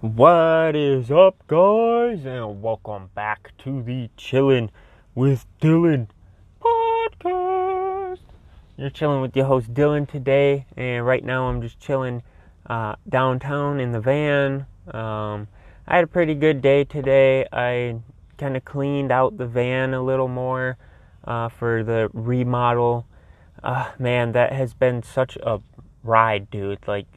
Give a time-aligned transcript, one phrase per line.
[0.00, 2.24] What is up, guys?
[2.24, 4.70] And welcome back to the Chillin'
[5.16, 6.06] with Dylan
[6.62, 8.20] podcast.
[8.76, 12.22] You're chilling with your host Dylan today, and right now I'm just chilling
[12.66, 14.66] uh, downtown in the van.
[14.94, 15.48] Um,
[15.88, 17.44] I had a pretty good day today.
[17.52, 17.96] I
[18.36, 20.78] kind of cleaned out the van a little more
[21.24, 23.04] uh, for the remodel.
[23.64, 25.60] Uh, man, that has been such a
[26.04, 26.86] ride, dude.
[26.86, 27.08] Like,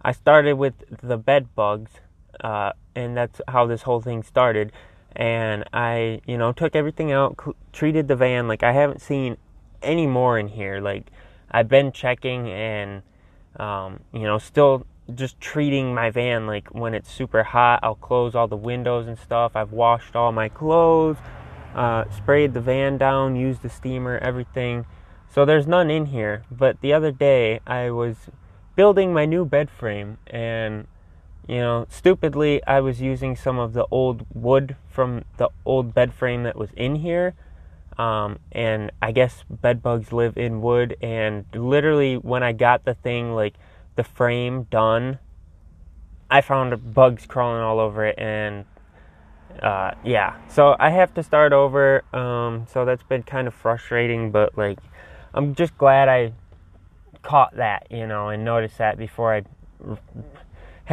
[0.00, 0.72] I started with
[1.02, 1.90] the bed bugs
[2.42, 4.72] uh, and that's how this whole thing started.
[5.14, 9.36] And I, you know, took everything out, cl- treated the van like I haven't seen
[9.82, 10.80] any more in here.
[10.80, 11.10] Like
[11.50, 13.02] I've been checking and,
[13.56, 18.34] um, you know, still just treating my van like when it's super hot, I'll close
[18.34, 19.52] all the windows and stuff.
[19.54, 21.18] I've washed all my clothes,
[21.74, 24.86] uh, sprayed the van down, used the steamer, everything.
[25.28, 26.44] So there's none in here.
[26.50, 28.16] But the other day I was
[28.76, 30.86] building my new bed frame and
[31.48, 36.14] you know, stupidly, I was using some of the old wood from the old bed
[36.14, 37.34] frame that was in here.
[37.98, 40.96] Um, and I guess bed bugs live in wood.
[41.02, 43.54] And literally, when I got the thing, like
[43.96, 45.18] the frame done,
[46.30, 48.18] I found bugs crawling all over it.
[48.18, 48.64] And
[49.60, 52.04] uh, yeah, so I have to start over.
[52.14, 54.78] Um, so that's been kind of frustrating, but like,
[55.34, 56.32] I'm just glad I
[57.22, 59.42] caught that, you know, and noticed that before I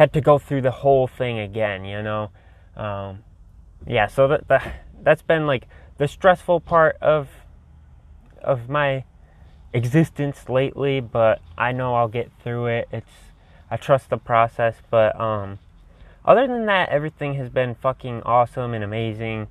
[0.00, 2.30] had to go through the whole thing again, you know.
[2.74, 3.22] Um,
[3.86, 7.28] yeah, so that, that that's been like the stressful part of
[8.42, 9.04] of my
[9.74, 12.88] existence lately, but I know I'll get through it.
[12.90, 13.10] It's
[13.70, 15.58] I trust the process, but um,
[16.24, 19.48] other than that, everything has been fucking awesome and amazing.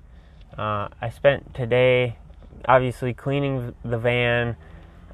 [0.58, 2.18] Uh, I spent today
[2.66, 4.56] obviously cleaning the van.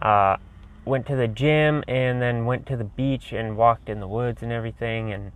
[0.01, 0.37] Uh,
[0.85, 4.41] went to the gym and then went to the beach and walked in the woods
[4.41, 5.11] and everything.
[5.11, 5.31] And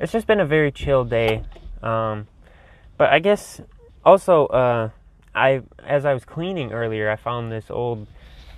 [0.00, 1.44] it's just been a very chill day.
[1.82, 2.26] Um,
[2.96, 3.60] but I guess
[4.04, 4.90] also, uh,
[5.34, 8.06] I as I was cleaning earlier, I found this old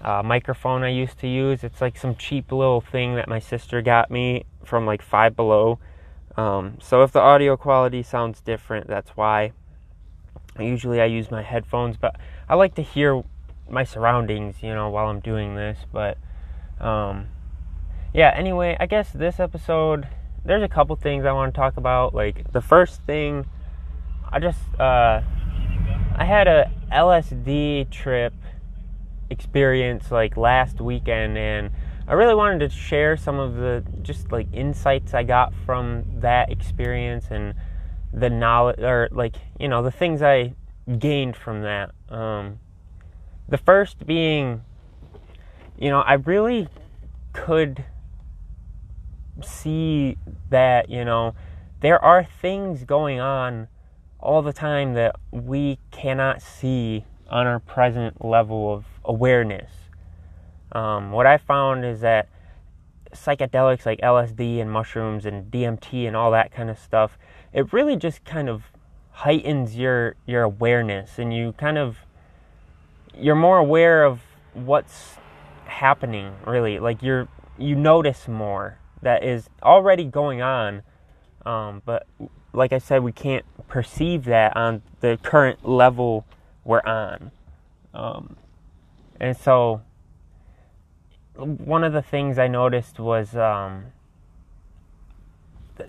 [0.00, 1.62] uh, microphone I used to use.
[1.62, 5.78] It's like some cheap little thing that my sister got me from like Five Below.
[6.36, 9.52] Um, so if the audio quality sounds different, that's why.
[10.58, 12.16] Usually I use my headphones, but
[12.48, 13.22] I like to hear
[13.68, 15.78] my surroundings, you know, while I'm doing this.
[15.92, 16.18] But
[16.80, 17.28] um,
[18.12, 20.08] yeah, anyway, I guess this episode,
[20.44, 22.14] there's a couple things I want to talk about.
[22.14, 23.46] Like, the first thing,
[24.30, 25.20] I just, uh,
[26.16, 28.34] I had a LSD trip
[29.30, 31.70] experience like last weekend, and
[32.08, 36.50] I really wanted to share some of the just like insights I got from that
[36.50, 37.54] experience and
[38.12, 40.54] the knowledge, or like, you know, the things I
[40.98, 41.92] gained from that.
[42.08, 42.58] Um,
[43.48, 44.62] the first being
[45.80, 46.68] you know, I really
[47.32, 47.84] could
[49.42, 50.16] see
[50.50, 51.34] that, you know,
[51.80, 53.68] there are things going on
[54.18, 59.70] all the time that we cannot see on our present level of awareness.
[60.72, 62.28] Um, what I found is that
[63.14, 67.16] psychedelics like LSD and mushrooms and DMT and all that kind of stuff,
[67.54, 68.64] it really just kind of
[69.12, 71.98] heightens your your awareness and you kind of
[73.14, 74.20] you're more aware of
[74.54, 75.16] what's
[75.70, 76.78] happening really.
[76.78, 80.82] Like you're you notice more that is already going on
[81.44, 82.06] um, but
[82.52, 86.26] like i said we can't perceive that on the current level
[86.64, 87.30] we're on.
[87.94, 88.36] Um,
[89.18, 89.82] and so
[91.34, 93.86] one of the things i noticed was um,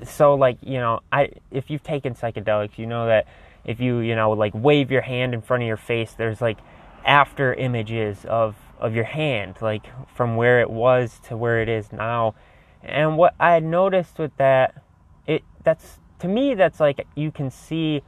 [0.03, 3.27] so like you know i if you've taken psychedelics you know that
[3.65, 6.57] if you you know like wave your hand in front of your face there's like
[7.05, 11.91] after images of of your hand, like from where it was to where it is
[11.91, 12.35] now.
[12.83, 14.83] And what I noticed with that,
[15.27, 18.01] it that's to me that's like you can see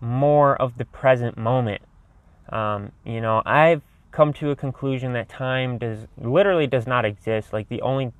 [0.00, 1.82] more of the present moment.
[2.48, 7.52] Um, you know, I've come to a conclusion that time does literally does not exist.
[7.52, 8.12] Like the only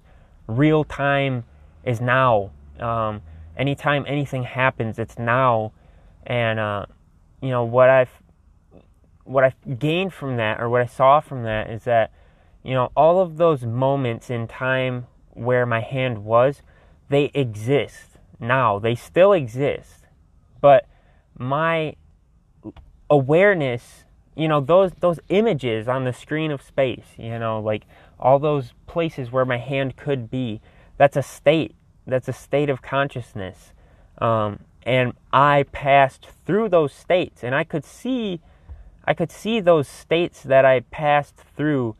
[0.46, 1.44] real time
[1.84, 2.50] is now.
[2.78, 3.22] Um,
[3.56, 5.72] anytime anything happens, it's now.
[6.26, 6.86] And uh,
[7.40, 8.10] you know what I've
[9.26, 12.12] what I gained from that or what I saw from that is that
[12.62, 16.62] you know all of those moments in time where my hand was
[17.08, 18.78] they exist now.
[18.78, 20.06] They still exist.
[20.60, 20.86] But
[21.38, 21.96] my
[23.08, 27.84] awareness you know those those images on the screen of space you know like
[28.18, 30.60] all those places where my hand could be
[30.96, 31.74] that's a state.
[32.06, 33.72] That's a state of consciousness.
[34.18, 38.40] Um, and i passed through those states and i could see
[39.06, 41.94] I could see those states that I passed through,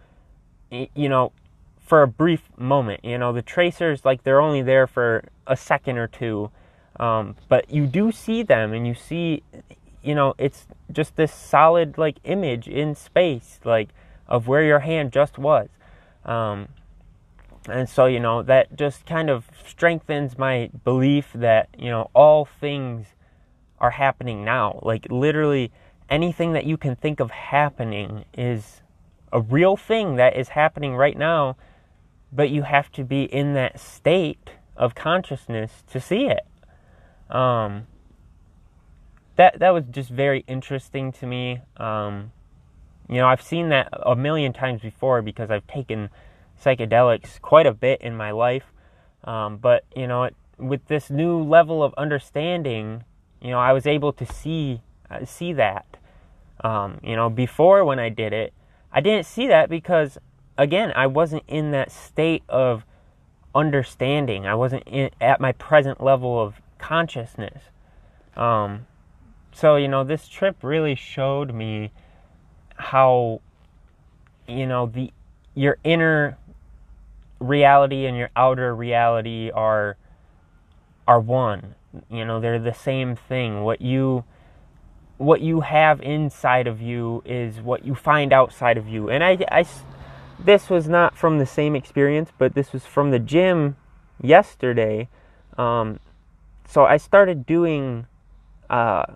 [0.71, 1.33] you know,
[1.79, 3.05] for a brief moment.
[3.05, 6.51] You know, the tracers, like, they're only there for a second or two.
[6.99, 9.43] Um, but you do see them, and you see,
[10.03, 13.91] you know, it's just this solid like image in space, like
[14.29, 15.69] of where your hand just was.
[16.25, 16.69] Um,
[17.69, 22.45] and so, you know, that just kind of strengthens my belief that, you know, all
[22.45, 23.09] things
[23.79, 24.79] are happening now.
[24.83, 25.73] Like, literally,
[26.09, 28.83] anything that you can think of happening is
[29.33, 31.57] a real thing that is happening right now,
[32.33, 36.47] but you have to be in that state of consciousness to see it.
[37.35, 37.87] Um,
[39.37, 41.61] that that was just very interesting to me.
[41.77, 42.33] Um,
[43.09, 46.11] you know, I've seen that a million times before because I've taken
[46.63, 48.65] psychedelics quite a bit in my life.
[49.25, 53.05] Um, but you know, it, with this new level of understanding,
[53.41, 54.81] you know, I was able to see
[55.25, 55.97] see that.
[56.63, 58.53] Um, you know, before when I did it,
[58.93, 60.19] I didn't see that because
[60.57, 62.85] again, I wasn't in that state of
[63.55, 64.47] understanding.
[64.47, 67.65] I wasn't in, at my present level of consciousness.
[68.37, 68.87] Um,
[69.53, 71.91] so you know, this trip really showed me
[72.77, 73.41] how
[74.47, 75.13] you know the
[75.55, 76.37] your inner
[77.39, 79.97] reality and your outer reality are
[81.07, 81.75] are one.
[82.11, 83.63] You know, they're the same thing.
[83.63, 84.25] What you
[85.19, 89.09] what you have inside of you is what you find outside of you.
[89.09, 89.65] And I, I
[90.39, 93.77] this was not from the same experience, but this was from the gym
[94.23, 95.09] yesterday.
[95.57, 96.01] Um,
[96.69, 98.07] so I started doing.
[98.69, 99.07] Uh,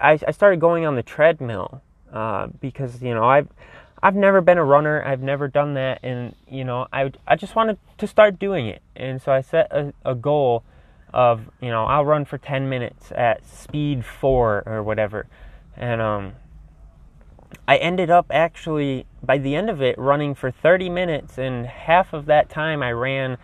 [0.00, 3.48] I, I started going on the treadmill uh, because you know I've
[4.02, 5.02] I've never been a runner.
[5.02, 8.82] I've never done that, and you know, I I just wanted to start doing it,
[8.94, 10.62] and so I set a, a goal
[11.14, 15.26] of you know I'll run for 10 minutes at speed four or whatever,
[15.76, 16.32] and um,
[17.66, 22.12] I ended up actually by the end of it running for 30 minutes, and half
[22.12, 23.38] of that time I ran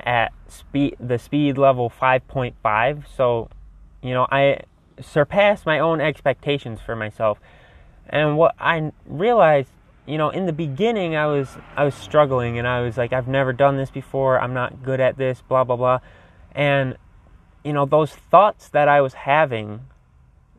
[0.00, 3.04] at speed the speed level 5.5.
[3.14, 3.48] So,
[4.02, 4.60] you know, I
[5.00, 7.38] surpassed my own expectations for myself.
[8.08, 9.70] And what I realized
[10.06, 13.26] you know, in the beginning, I was I was struggling, and I was like, I've
[13.26, 14.38] never done this before.
[14.38, 15.42] I'm not good at this.
[15.48, 15.98] Blah blah blah,
[16.52, 16.96] and
[17.66, 19.80] you know, those thoughts that I was having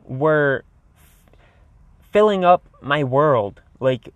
[0.04, 0.62] were
[0.94, 1.36] f-
[2.12, 3.62] filling up my world.
[3.80, 4.12] Like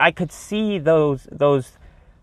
[0.00, 1.78] I could see those those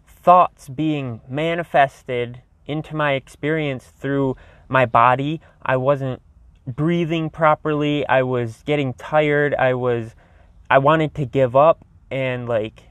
[0.06, 4.35] thoughts being manifested into my experience through
[4.67, 5.39] my body.
[5.61, 6.21] I wasn't
[6.68, 8.06] breathing properly.
[8.07, 9.56] I was getting tired.
[9.56, 10.13] I was
[10.69, 12.83] I wanted to give up and like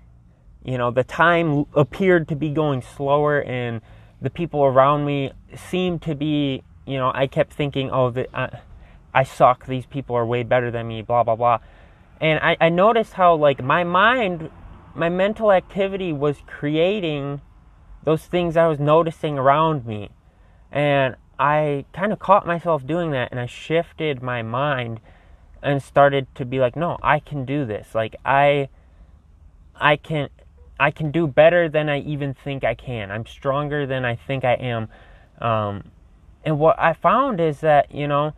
[0.65, 3.83] you know the time appeared to be going slower and
[4.25, 8.57] the people around me seemed to be you know I kept thinking oh the, uh,
[9.13, 9.67] I suck.
[9.67, 11.59] These people are way better than me blah blah blah.
[12.21, 14.51] And I, I noticed how like my mind
[14.95, 17.43] my mental activity was creating
[18.05, 20.11] those things I was noticing around me.
[20.73, 25.01] And I kind of caught myself doing that and I shifted my mind
[25.63, 27.95] and started to be like no i can do this.
[27.95, 28.69] Like i
[29.77, 30.31] i can
[30.79, 34.45] i can do better than i even think i can i'm stronger than i think
[34.45, 34.89] i am
[35.41, 35.91] um,
[36.45, 38.33] and what i found is that you know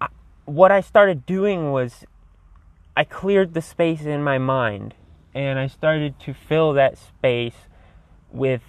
[0.00, 0.08] I,
[0.44, 2.04] what i started doing was
[2.96, 4.94] i cleared the space in my mind
[5.34, 7.68] and i started to fill that space
[8.32, 8.62] with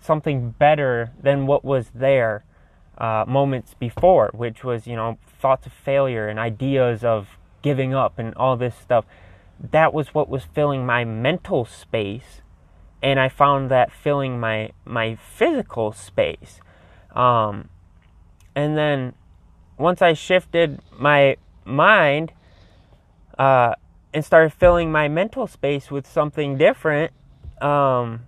[0.00, 2.44] something better than what was there
[2.98, 7.28] uh, moments before, which was, you know, thoughts of failure and ideas of
[7.62, 9.04] giving up and all this stuff.
[9.70, 12.42] That was what was filling my mental space,
[13.02, 16.60] and I found that filling my my physical space.
[17.14, 17.68] Um,
[18.54, 19.14] and then
[19.78, 22.32] once I shifted my mind
[23.38, 23.74] uh,
[24.12, 27.12] and started filling my mental space with something different,
[27.60, 28.26] um,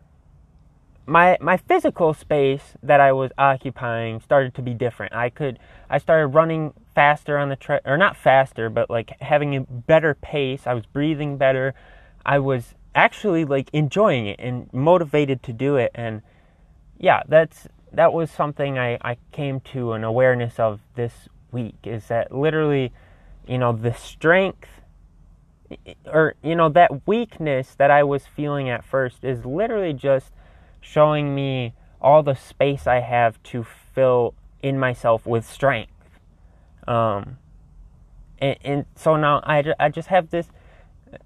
[1.06, 5.14] my my physical space that I was occupying started to be different.
[5.14, 9.54] I could I started running faster on the tread or not faster, but like having
[9.54, 10.66] a better pace.
[10.66, 11.74] I was breathing better.
[12.24, 16.22] I was actually like enjoying it and motivated to do it and
[16.98, 22.06] yeah, that's that was something I, I came to an awareness of this week is
[22.06, 22.92] that literally,
[23.46, 24.68] you know, the strength
[26.06, 30.32] or you know that weakness that I was feeling at first is literally just
[30.80, 35.92] showing me all the space I have to fill in myself with strength.
[36.86, 37.38] Um,
[38.38, 40.48] and, and so now I, I just have this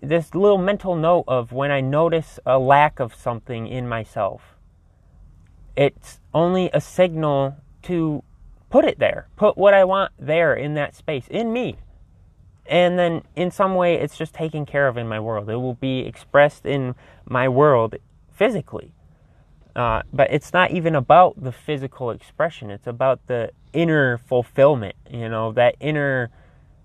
[0.01, 4.57] this little mental note of when I notice a lack of something in myself.
[5.77, 8.23] It's only a signal to
[8.69, 11.77] put it there, put what I want there in that space, in me.
[12.67, 15.49] And then in some way, it's just taken care of in my world.
[15.51, 17.97] It will be expressed in my world
[18.31, 18.93] physically.
[19.77, 22.71] Uh, but it's not even about the physical expression.
[22.71, 26.31] It's about the inner fulfillment, you know, that inner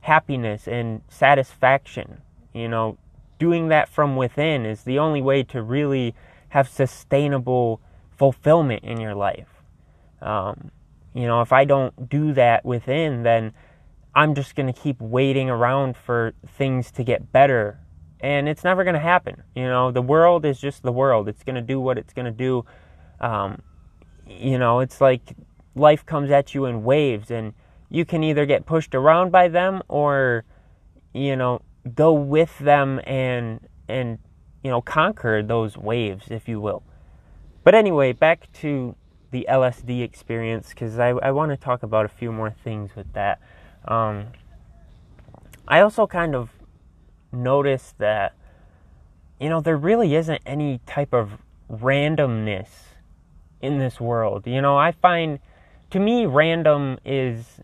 [0.02, 2.22] happiness and satisfaction.
[2.54, 2.98] You know,
[3.40, 6.16] doing that from within is the only way to really
[6.50, 9.50] have sustainable fulfillment in your life.
[10.22, 10.72] Um,
[11.14, 13.54] you know, if I don't do that within, then
[14.14, 17.80] I'm just going to keep waiting around for things to get better.
[18.22, 19.44] And it's never going to happen.
[19.56, 21.28] You know, the world is just the world.
[21.28, 22.66] It's going to do what it's going to do.
[23.20, 23.62] Um,
[24.28, 25.36] you know, it's like
[25.76, 27.54] life comes at you in waves, and
[27.90, 30.46] you can either get pushed around by them or,
[31.14, 31.62] you know,
[31.94, 34.18] go with them and and
[34.64, 36.82] you know conquer those waves, if you will.
[37.64, 38.96] But anyway, back to
[39.32, 43.12] the LSD experience because I, I want to talk about a few more things with
[43.14, 43.40] that.
[43.86, 44.28] Um,
[45.68, 46.50] I also kind of
[47.36, 48.34] noticed that,
[49.40, 51.38] you know, there really isn't any type of
[51.72, 52.70] randomness
[53.62, 54.48] in this world.
[54.48, 55.40] You know, I find,
[55.92, 57.62] to me, random is.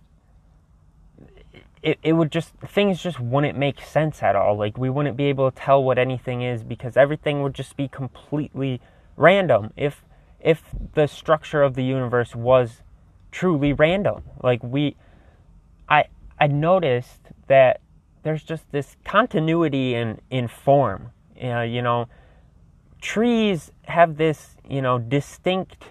[1.83, 5.23] It, it would just things just wouldn't make sense at all like we wouldn't be
[5.25, 8.79] able to tell what anything is because everything would just be completely
[9.17, 10.03] random if
[10.39, 10.61] if
[10.93, 12.83] the structure of the universe was
[13.31, 14.95] truly random like we
[15.89, 16.03] i
[16.39, 17.81] i noticed that
[18.23, 22.07] there's just this continuity in in form you know
[23.01, 25.85] trees have this you know distinct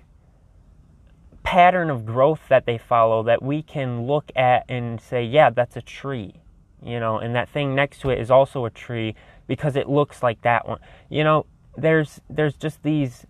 [1.43, 5.77] pattern of growth that they follow that we can look at and say, yeah, that's
[5.77, 6.35] a tree,
[6.81, 9.15] you know, and that thing next to it is also a tree
[9.47, 10.79] because it looks like that one.
[11.09, 11.47] You know,
[11.77, 13.27] there's there's just these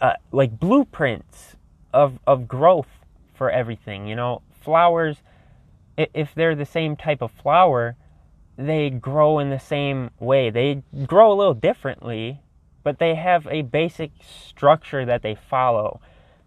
[0.00, 1.56] uh, like blueprints
[1.94, 2.88] of of growth
[3.34, 4.06] for everything.
[4.06, 5.16] You know, flowers,
[5.96, 7.96] if they're the same type of flower,
[8.56, 10.50] they grow in the same way.
[10.50, 12.40] They grow a little differently,
[12.82, 16.00] but they have a basic structure that they follow.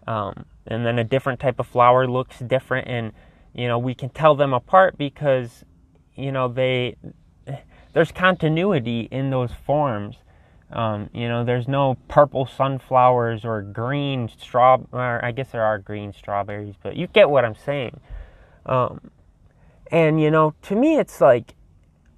[0.08, 3.14] Um, and then a different type of flower looks different, and
[3.54, 5.64] you know we can tell them apart because
[6.16, 6.96] you know they
[7.94, 10.18] there's continuity in those forms.
[10.72, 14.78] Um, you know, there's no purple sunflowers or green straw.
[14.92, 18.00] Or I guess there are green strawberries, but you get what I'm saying.
[18.66, 19.12] Um,
[19.90, 21.56] and you know, to me, it's like,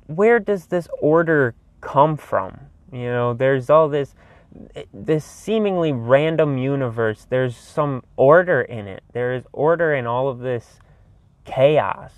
[0.08, 2.60] where does this order come from?
[2.92, 4.14] You know, there's all this
[4.94, 9.04] this seemingly random universe, there's some order in it.
[9.14, 10.80] There is order in all of this
[11.46, 12.12] chaos.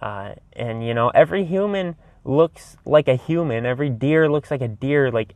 [0.00, 3.66] Uh, and, you know, every human looks like a human.
[3.66, 5.10] Every deer looks like a deer.
[5.10, 5.34] Like,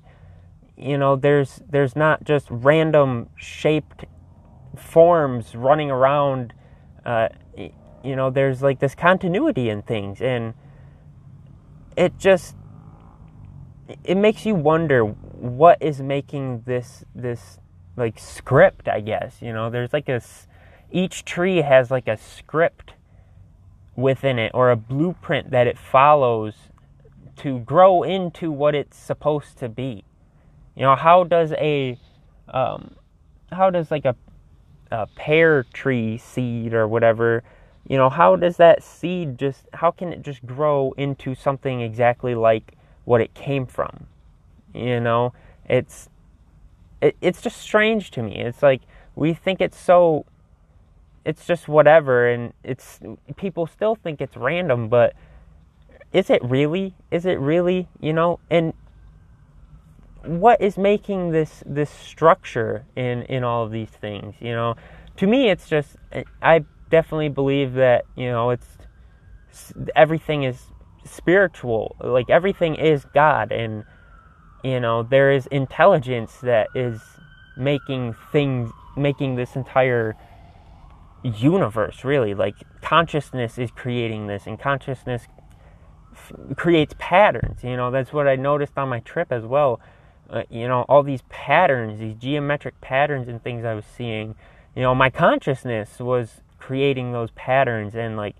[0.76, 4.04] you know, there's there's not just random shaped
[4.76, 6.52] forms running around.
[7.04, 7.28] Uh,
[8.06, 10.54] you know, there's like this continuity in things, and
[11.96, 12.54] it just
[14.04, 17.58] it makes you wonder what is making this this
[17.96, 19.70] like script i guess you know?
[19.70, 20.20] There's like a
[20.90, 22.94] each tree has like a script
[23.96, 26.54] within it or a blueprint that it follows
[27.36, 30.04] to grow into what it's supposed to be.
[30.75, 31.98] You know how does a
[32.48, 32.94] um,
[33.50, 34.14] how does like a,
[34.90, 37.42] a pear tree seed or whatever
[37.88, 42.34] you know how does that seed just how can it just grow into something exactly
[42.34, 42.76] like
[43.06, 44.06] what it came from.
[44.74, 45.32] You know,
[45.64, 46.10] it's
[47.00, 48.36] it, it's just strange to me.
[48.36, 48.82] It's like
[49.14, 50.26] we think it's so
[51.24, 53.00] it's just whatever and it's
[53.36, 55.14] people still think it's random, but
[56.12, 56.94] is it really?
[57.10, 58.38] Is it really, you know?
[58.50, 58.74] And
[60.24, 64.74] what is making this this structure in in all of these things, you know?
[65.18, 65.96] To me it's just
[66.42, 68.66] I definitely believe that, you know, it's
[69.94, 70.66] everything is
[71.04, 71.96] spiritual.
[72.00, 73.84] Like everything is God, and
[74.62, 77.00] you know there is intelligence that is
[77.56, 80.16] making things, making this entire
[81.22, 82.04] universe.
[82.04, 85.26] Really, like consciousness is creating this, and consciousness
[86.12, 87.62] f- creates patterns.
[87.62, 89.80] You know that's what I noticed on my trip as well.
[90.28, 94.34] Uh, you know all these patterns, these geometric patterns and things I was seeing.
[94.74, 98.35] You know my consciousness was creating those patterns and like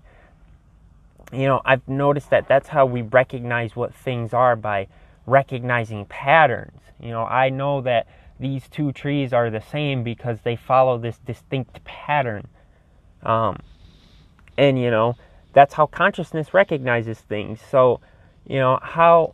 [1.31, 4.87] you know, I've noticed that that's how we recognize what things are by
[5.25, 6.79] recognizing patterns.
[6.99, 8.07] You know, I know that
[8.39, 12.47] these two trees are the same because they follow this distinct pattern.
[13.23, 13.59] Um,
[14.57, 15.15] and, you know,
[15.53, 17.59] that's how consciousness recognizes things.
[17.69, 17.99] So,
[18.45, 19.33] you know, how,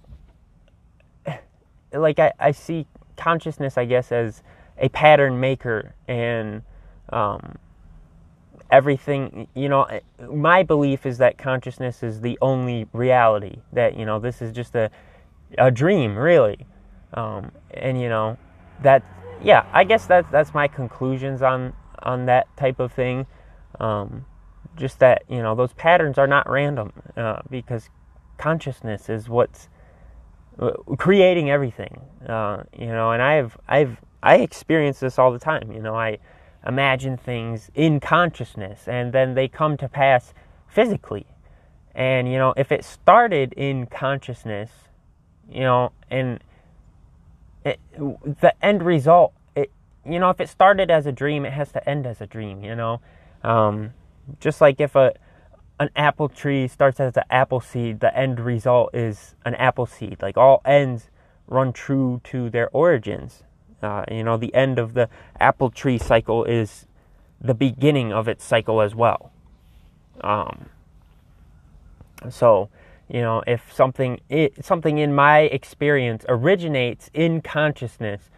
[1.94, 4.42] like, I, I see consciousness, I guess, as
[4.80, 6.64] a pattern maker and,
[7.10, 7.58] um,
[8.74, 9.88] everything you know
[10.32, 14.76] my belief is that consciousness is the only reality that you know this is just
[14.76, 14.90] a
[15.58, 16.66] a dream really
[17.14, 18.38] um, and you know
[18.82, 19.04] that
[19.44, 23.28] yeah, I guess that's that's my conclusions on on that type of thing.
[23.80, 24.26] Um,
[24.76, 27.90] just that you know those patterns are not random uh, because
[28.38, 29.70] consciousness is what's
[30.60, 32.02] uh, creating everything.
[32.28, 35.72] Uh, you know, and I've I've I experience this all the time.
[35.72, 36.20] You know, I
[36.66, 40.34] imagine things in consciousness, and then they come to pass
[40.68, 41.26] physically.
[41.96, 44.72] And you know, if it started in consciousness,
[45.50, 46.40] you know, and
[47.64, 49.72] it, the end result, it,
[50.06, 52.64] you know, if it started as a dream, it has to end as a dream.
[52.64, 53.02] You know,
[53.44, 53.94] um,
[54.40, 55.14] just like if a
[55.80, 60.18] an apple tree starts as an apple seed, the end result is an apple seed.
[60.22, 61.10] Like all ends
[61.48, 63.44] run true to their origins.
[63.84, 65.10] Uh, you know, the end of the
[65.40, 66.88] apple tree cycle is
[67.42, 69.32] the beginning of its cycle as well.
[70.22, 70.70] Um,
[72.30, 72.70] so,
[73.10, 78.30] you know, if something it, something in my experience originates in consciousness,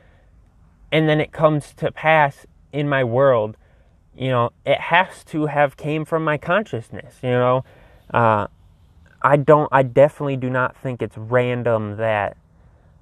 [0.91, 3.57] and then it comes to pass in my world,
[4.17, 7.15] you know, it has to have came from my consciousness.
[7.21, 7.65] You know,
[8.13, 8.47] uh,
[9.21, 9.69] I don't.
[9.71, 12.37] I definitely do not think it's random that.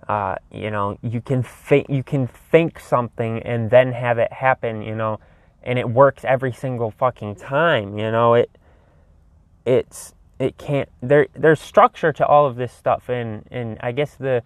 [0.07, 4.81] Uh, you know, you can think you can think something and then have it happen.
[4.81, 5.19] You know,
[5.63, 7.97] and it works every single fucking time.
[7.97, 8.49] You know, it
[9.65, 14.15] it's it can't there there's structure to all of this stuff and and I guess
[14.15, 14.43] the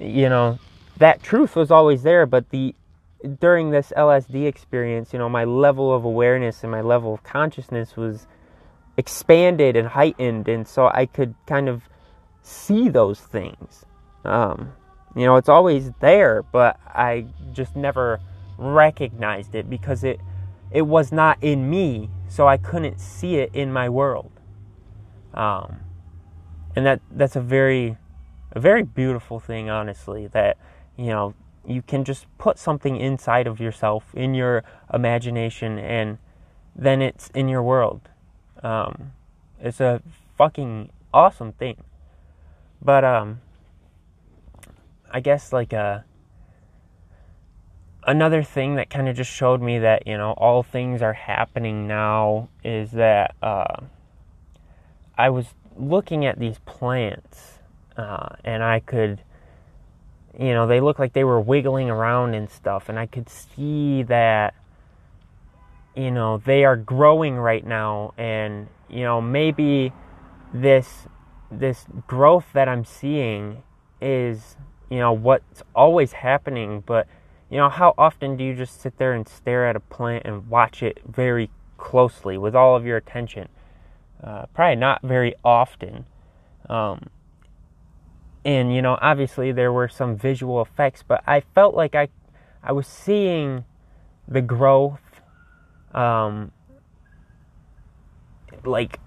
[0.00, 0.58] you know
[0.96, 2.74] that truth was always there but the
[3.40, 7.96] during this LSD experience you know my level of awareness and my level of consciousness
[7.96, 8.26] was
[8.96, 11.82] expanded and heightened and so I could kind of
[12.42, 13.84] see those things
[14.24, 14.72] um,
[15.16, 18.20] you know it's always there but I just never
[18.56, 20.20] recognized it because it
[20.70, 24.32] it was not in me so I couldn't see it in my world
[25.34, 25.80] um,
[26.74, 27.96] and that that's a very
[28.52, 30.26] a very beautiful thing, honestly.
[30.26, 30.58] That
[30.96, 31.34] you know
[31.66, 36.18] you can just put something inside of yourself in your imagination, and
[36.74, 38.08] then it's in your world.
[38.62, 39.12] Um,
[39.60, 40.02] it's a
[40.36, 41.82] fucking awesome thing.
[42.82, 43.40] But um,
[45.10, 46.02] I guess like a uh,
[48.06, 51.86] another thing that kind of just showed me that you know all things are happening
[51.86, 53.34] now is that.
[53.42, 53.82] Uh,
[55.18, 57.58] I was looking at these plants,
[57.96, 59.20] uh, and I could,
[60.38, 64.04] you know, they looked like they were wiggling around and stuff, and I could see
[64.04, 64.54] that,
[65.96, 69.92] you know, they are growing right now, and you know, maybe
[70.54, 71.08] this
[71.50, 73.64] this growth that I'm seeing
[74.00, 74.56] is,
[74.90, 77.06] you know, what's always happening, but
[77.50, 80.48] you know, how often do you just sit there and stare at a plant and
[80.48, 83.48] watch it very closely with all of your attention?
[84.22, 86.04] Uh, probably not very often.
[86.68, 87.08] Um,
[88.44, 92.08] and you know, obviously there were some visual effects, but I felt like I,
[92.62, 93.64] I was seeing
[94.26, 95.00] the growth,
[95.94, 96.52] um,
[98.64, 99.00] like,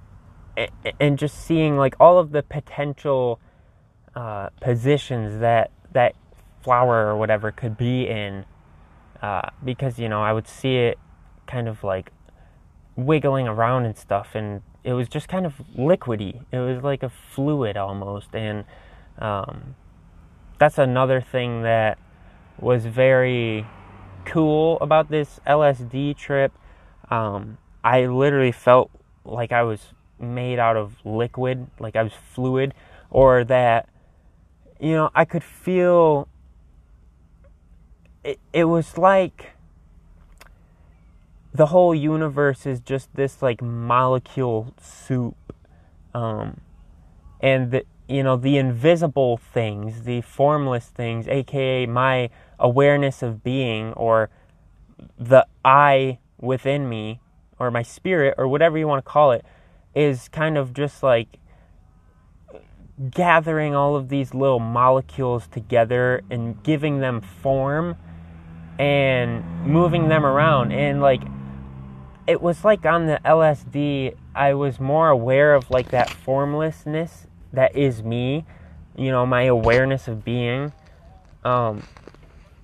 [1.00, 3.40] and just seeing like all of the potential
[4.16, 6.16] uh, positions that that
[6.64, 8.46] flower or whatever could be in,
[9.22, 11.00] uh, because you know I would see it
[11.48, 12.12] kind of like
[12.96, 16.44] wiggling around and stuff, and it was just kind of liquidy.
[16.52, 18.66] It was like a fluid almost, and
[19.18, 19.76] um,
[20.60, 21.98] that's another thing that
[22.60, 23.66] was very
[24.26, 26.52] cool about this LSD trip.
[27.10, 28.92] Um, I literally felt
[29.26, 32.74] like I was made out of liquid, like I was fluid,
[33.10, 33.90] or that
[34.82, 36.28] you know I could feel.
[38.24, 39.54] It, it was like
[41.54, 45.36] the whole universe is just this like molecule soup
[46.14, 46.62] um,
[47.40, 53.94] and the you know the invisible things the formless things aka my awareness of being
[53.94, 54.30] or
[55.18, 57.20] the i within me
[57.58, 59.46] or my spirit or whatever you want to call it
[59.96, 61.38] is kind of just like
[63.10, 67.96] gathering all of these little molecules together and giving them form
[68.78, 71.22] and moving them around and like
[72.28, 77.76] it was like on the LSD, I was more aware of like that formlessness that
[77.76, 78.46] is me,
[78.96, 80.72] you know, my awareness of being.
[81.44, 81.84] Um,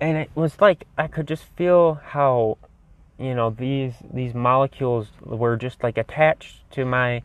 [0.00, 2.58] and it was like I could just feel how,
[3.18, 7.22] you know, these these molecules were just like attached to my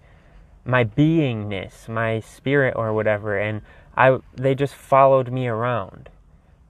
[0.66, 3.62] my beingness, my spirit or whatever, and
[3.96, 6.10] I they just followed me around,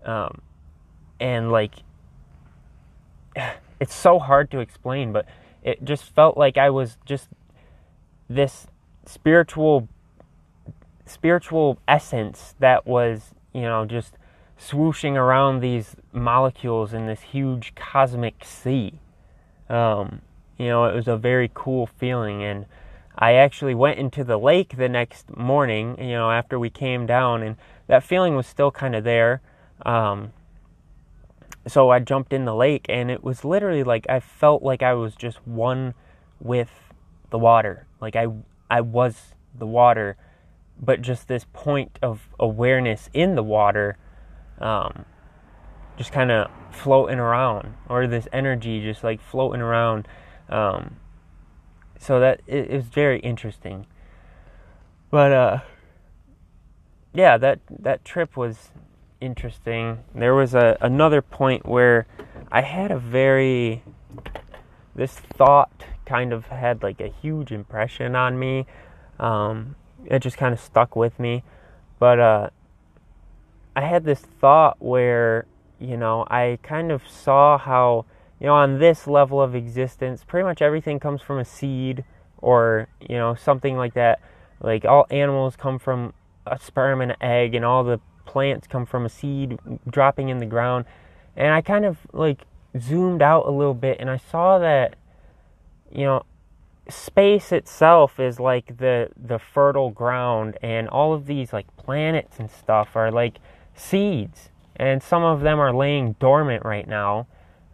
[0.05, 0.41] um,
[1.19, 1.75] and like
[3.79, 5.25] it's so hard to explain, but
[5.63, 7.29] it just felt like I was just
[8.29, 8.67] this
[9.05, 9.87] spiritual
[11.05, 14.17] spiritual essence that was, you know, just
[14.59, 18.93] swooshing around these molecules in this huge cosmic sea.
[19.69, 20.21] Um,
[20.57, 22.43] you know, it was a very cool feeling.
[22.43, 22.65] And
[23.23, 27.41] I actually went into the lake the next morning, you know, after we came down,
[27.41, 27.55] and
[27.87, 29.41] that feeling was still kind of there.
[29.85, 30.33] Um,
[31.65, 34.93] so I jumped in the lake, and it was literally like I felt like I
[34.95, 35.93] was just one
[36.41, 36.69] with
[37.29, 37.87] the water.
[38.01, 38.27] Like I,
[38.69, 40.17] I was the water,
[40.77, 43.97] but just this point of awareness in the water,
[44.59, 45.05] um,
[45.95, 50.09] just kind of floating around, or this energy just like floating around.
[50.49, 50.97] Um,
[52.03, 53.87] so that it, it was very interesting.
[55.09, 55.59] But uh,
[57.13, 58.71] yeah, that that trip was
[59.21, 59.99] interesting.
[60.13, 62.05] There was a another point where
[62.51, 63.83] I had a very
[64.95, 68.65] this thought kind of had like a huge impression on me.
[69.19, 71.43] Um, it just kind of stuck with me.
[71.99, 72.49] But uh,
[73.75, 75.45] I had this thought where
[75.79, 78.05] you know I kind of saw how
[78.43, 82.03] you know, on this level of existence, pretty much everything comes from a seed
[82.39, 84.19] or, you know, something like that.
[84.59, 86.13] Like all animals come from
[86.45, 89.57] a sperm and an egg, and all the plants come from a seed
[89.89, 90.83] dropping in the ground.
[91.37, 92.41] And I kind of like
[92.77, 94.95] zoomed out a little bit and I saw that,
[95.89, 96.25] you know,
[96.89, 102.51] space itself is like the the fertile ground and all of these like planets and
[102.51, 103.37] stuff are like
[103.73, 107.25] seeds and some of them are laying dormant right now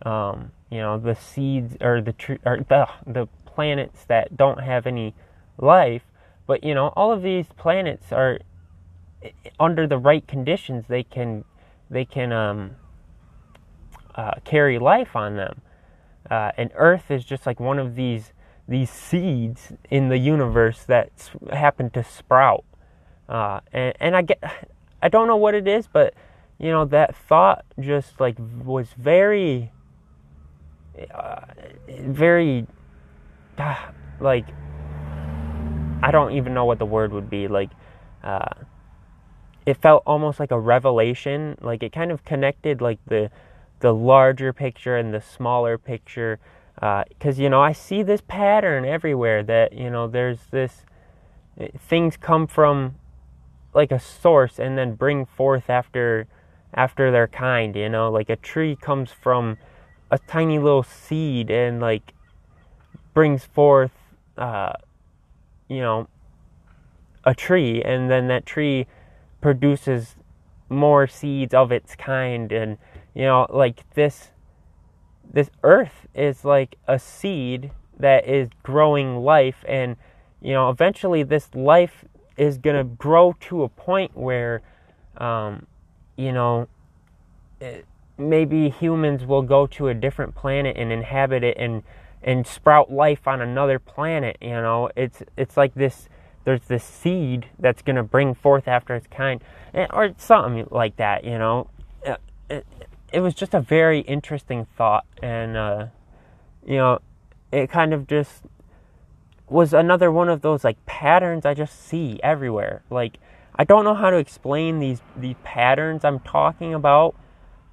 [0.03, 4.85] um, you know the seeds or the tree or the the planets that don't have
[4.85, 5.15] any
[5.57, 6.03] life.
[6.47, 8.39] But you know all of these planets are
[9.59, 11.43] under the right conditions they can
[11.89, 12.75] they can um,
[14.15, 15.61] uh, carry life on them.
[16.29, 18.33] Uh, and earth is just like one of these
[18.67, 21.09] these seeds in the universe that
[21.51, 22.63] happen to sprout.
[23.27, 24.41] Uh, and, and i get
[25.03, 26.15] i don't know what it is but
[26.57, 29.71] you know that thought just like was very
[31.13, 31.41] uh,
[31.87, 32.65] very
[33.57, 33.75] uh,
[34.19, 34.45] like
[36.01, 37.69] I don't even know what the word would be like
[38.23, 38.53] uh,
[39.65, 43.29] it felt almost like a revelation like it kind of connected like the
[43.79, 46.39] the larger picture and the smaller picture
[46.75, 50.85] because uh, you know I see this pattern everywhere that you know there's this
[51.59, 52.95] uh, things come from
[53.73, 56.27] like a source and then bring forth after
[56.73, 59.57] after their kind you know like a tree comes from
[60.11, 62.13] a tiny little seed and like
[63.13, 63.91] brings forth
[64.37, 64.73] uh,
[65.67, 66.07] you know
[67.25, 68.87] a tree and then that tree
[69.41, 70.15] produces
[70.69, 72.77] more seeds of its kind and
[73.13, 74.29] you know like this
[75.31, 79.95] this earth is like a seed that is growing life and
[80.41, 82.05] you know eventually this life
[82.37, 84.61] is going to grow to a point where
[85.17, 85.65] um,
[86.15, 86.67] you know
[87.59, 87.85] it,
[88.19, 91.83] maybe humans will go to a different planet and inhabit it and
[92.21, 94.89] and sprout life on another planet you know?
[94.95, 96.09] It's it's like this
[96.43, 99.41] there's this seed that's going to bring forth after its kind
[99.91, 101.69] or something like that you know?
[102.03, 102.17] It, uh,
[102.49, 102.65] it,
[103.13, 105.87] it was just a very interesting thought and uh,
[106.65, 106.99] you know
[107.51, 108.43] it kind of just
[109.47, 112.83] was another one of those like patterns i just see everywhere.
[112.89, 113.17] Like
[113.55, 117.15] i don't know how to explain these these patterns i'm talking about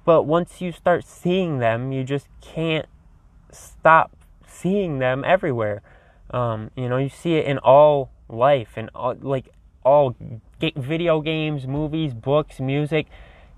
[0.07, 2.85] but once you start seeing them, you just can't
[3.51, 4.15] stop
[4.47, 5.81] seeing them everywhere.
[6.31, 8.89] Um, you know, you see it in all life and
[9.19, 9.49] like
[9.83, 10.15] all
[10.61, 13.07] video games, movies, books, music.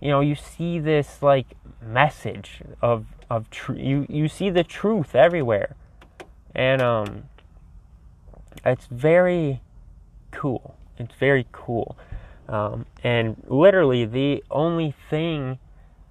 [0.02, 1.46] You know, you see this like
[1.84, 5.76] message of of tr- you you see the truth everywhere,
[6.56, 7.26] and um,
[8.66, 9.62] it's very
[10.32, 10.76] cool.
[10.98, 11.96] It's very cool,
[12.48, 15.60] um, and literally the only thing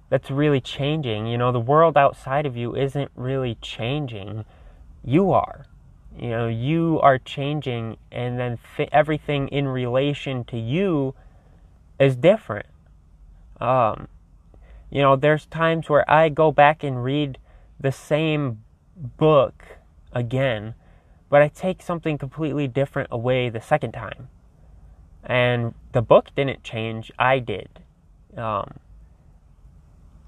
[0.09, 1.27] that's really changing.
[1.27, 4.45] You know, the world outside of you isn't really changing.
[5.03, 5.65] You are.
[6.17, 11.15] You know, you are changing, and then th- everything in relation to you
[11.99, 12.65] is different.
[13.61, 14.07] Um,
[14.89, 17.37] you know, there's times where I go back and read
[17.79, 18.63] the same
[18.97, 19.63] book
[20.11, 20.73] again,
[21.29, 24.29] but I take something completely different away the second time.
[25.23, 27.69] And the book didn't change, I did.
[28.35, 28.79] Um,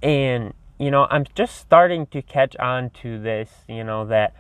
[0.01, 4.33] and you know i'm just starting to catch on to this you know that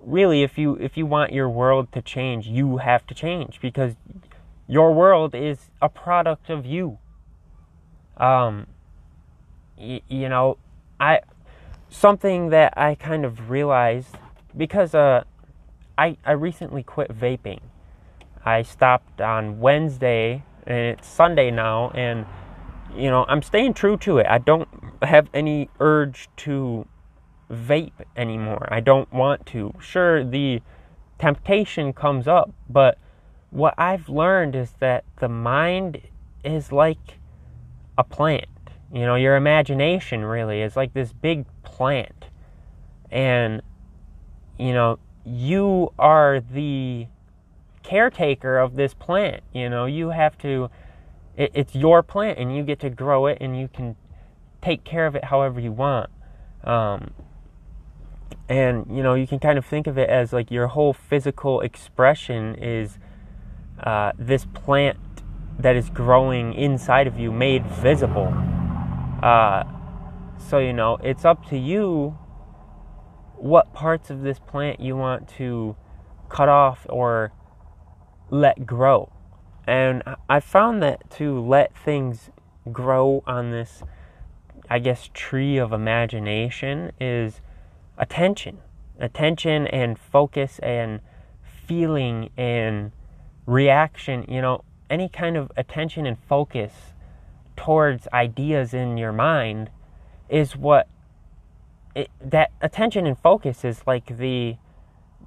[0.00, 3.94] really if you if you want your world to change you have to change because
[4.70, 6.98] your world is a product of you.
[8.16, 8.68] Um
[9.76, 10.58] y- you know
[11.00, 11.20] i
[11.88, 14.16] something that i kind of realized
[14.56, 15.24] because uh
[15.98, 17.60] i i recently quit vaping.
[18.44, 22.26] I stopped on wednesday and it's sunday now and
[22.96, 24.26] you know, I'm staying true to it.
[24.28, 24.68] I don't
[25.02, 26.86] have any urge to
[27.50, 28.68] vape anymore.
[28.70, 29.74] I don't want to.
[29.80, 30.62] Sure, the
[31.18, 32.98] temptation comes up, but
[33.50, 36.00] what I've learned is that the mind
[36.44, 37.18] is like
[37.98, 38.46] a plant.
[38.92, 42.26] You know, your imagination really is like this big plant.
[43.10, 43.62] And,
[44.58, 47.06] you know, you are the
[47.82, 49.42] caretaker of this plant.
[49.52, 50.70] You know, you have to,
[51.40, 53.96] it, it's your plant and you get to grow it and you can
[54.60, 56.10] take care of it however you want.
[56.62, 57.12] Um,
[58.48, 61.62] and, you know, you can kind of think of it as like your whole physical
[61.62, 62.98] expression is
[63.82, 64.98] uh, this plant
[65.58, 68.34] that is growing inside of you made visible.
[69.22, 69.64] Uh,
[70.36, 72.18] so, you know, it's up to you
[73.36, 75.74] what parts of this plant you want to
[76.28, 77.32] cut off or
[78.30, 79.10] let grow.
[79.66, 82.30] And I found that to let things
[82.72, 83.82] grow on this,
[84.68, 87.40] I guess, tree of imagination is
[87.98, 88.58] attention.
[88.98, 91.00] Attention and focus and
[91.66, 92.92] feeling and
[93.46, 96.72] reaction, you know, any kind of attention and focus
[97.56, 99.70] towards ideas in your mind
[100.28, 100.88] is what
[101.94, 104.56] it, that attention and focus is like the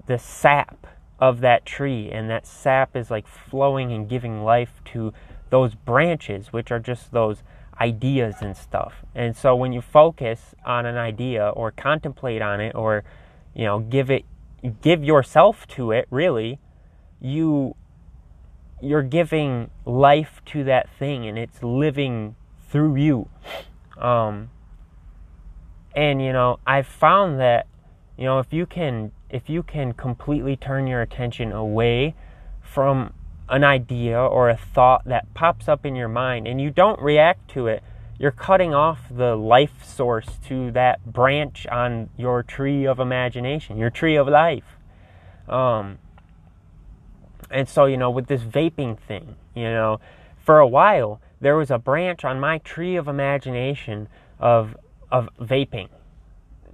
[0.08, 0.88] the sap
[1.23, 5.13] of that tree and that sap is like flowing and giving life to
[5.49, 7.43] those branches which are just those
[7.79, 12.75] ideas and stuff and so when you focus on an idea or contemplate on it
[12.75, 13.03] or
[13.53, 14.25] you know give it
[14.81, 16.59] give yourself to it really
[17.19, 17.75] you
[18.83, 22.36] you're giving life to that thing and it's living
[22.69, 23.29] through you.
[23.97, 24.49] Um,
[25.95, 27.67] and you know, I've found that
[28.17, 32.15] you know if you can if you can completely turn your attention away
[32.62, 33.13] from
[33.50, 37.50] an idea or a thought that pops up in your mind and you don't react
[37.50, 37.84] to it,
[38.19, 43.89] you're cutting off the life source to that branch on your tree of imagination, your
[43.89, 44.78] tree of life.
[45.50, 45.98] Um,
[47.50, 50.00] and so, you know, with this vaping thing, you know,
[50.38, 54.08] for a while there was a branch on my tree of imagination
[54.39, 54.78] of
[55.12, 55.89] of vaping.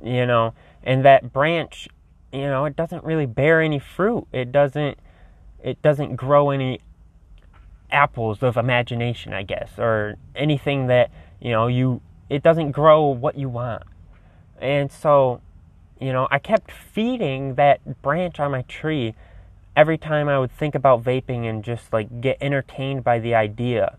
[0.03, 1.87] You know, and that branch,
[2.31, 4.27] you know, it doesn't really bear any fruit.
[4.31, 4.97] It doesn't
[5.63, 6.79] it doesn't grow any
[7.91, 11.11] apples of imagination, I guess, or anything that,
[11.41, 13.83] you know, you it doesn't grow what you want.
[14.61, 15.41] And so,
[15.99, 19.15] you know, I kept feeding that branch on my tree
[19.75, 23.97] every time I would think about vaping and just like get entertained by the idea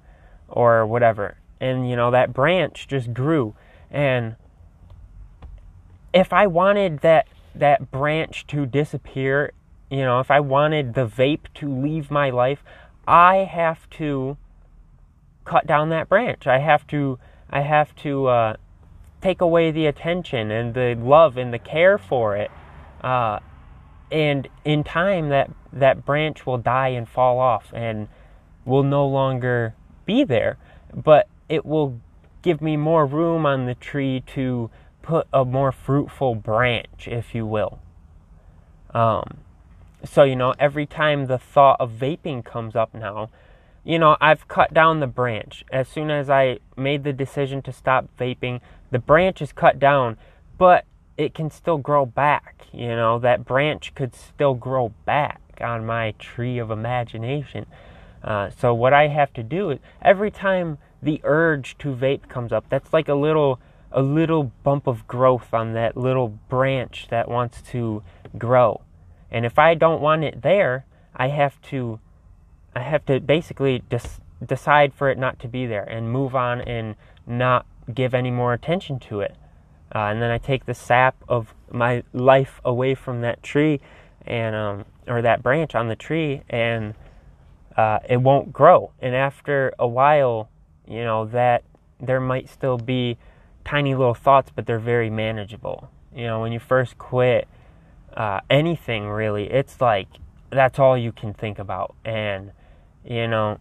[0.49, 1.37] or whatever.
[1.61, 3.55] And you know, that branch just grew.
[3.90, 4.37] And
[6.12, 9.52] if I wanted that that branch to disappear,
[9.90, 12.62] you know, if I wanted the vape to leave my life,
[13.06, 14.36] I have to
[15.44, 16.46] cut down that branch.
[16.46, 17.18] I have to
[17.50, 18.56] I have to uh,
[19.20, 22.50] take away the attention and the love and the care for it.
[23.00, 23.40] Uh,
[24.12, 28.08] and in time that that branch will die and fall off and
[28.64, 30.58] will no longer be there
[30.92, 32.00] but it will
[32.42, 34.70] give me more room on the tree to
[35.11, 37.79] put a more fruitful branch if you will
[38.94, 39.38] um,
[40.05, 43.29] so you know every time the thought of vaping comes up now
[43.85, 47.73] you know i've cut down the branch as soon as i made the decision to
[47.73, 50.16] stop vaping the branch is cut down
[50.57, 50.85] but
[51.20, 52.66] it can still grow back.
[52.73, 57.66] You know, that branch could still grow back on my tree of imagination.
[58.25, 62.53] Uh, so what I have to do is every time the urge to vape comes
[62.53, 63.61] up, that's like a little
[63.92, 68.03] a little bump of growth on that little branch that wants to
[68.38, 68.83] grow.
[69.31, 72.00] And if I don't want it there, I have to
[72.74, 76.61] I have to basically just decide for it not to be there and move on
[76.61, 76.94] and
[77.26, 79.37] not give any more attention to it.
[79.92, 83.81] Uh, and then I take the sap of my life away from that tree
[84.24, 86.94] and um, or that branch on the tree, and
[87.76, 88.92] uh, it won't grow.
[89.00, 90.48] And after a while,
[90.87, 91.64] you know that
[92.00, 93.18] there might still be
[93.64, 95.90] tiny little thoughts, but they're very manageable.
[96.14, 97.46] You know, when you first quit
[98.14, 100.09] uh, anything, really, it's like
[100.51, 102.53] that's all you can think about, and
[103.05, 103.59] you know,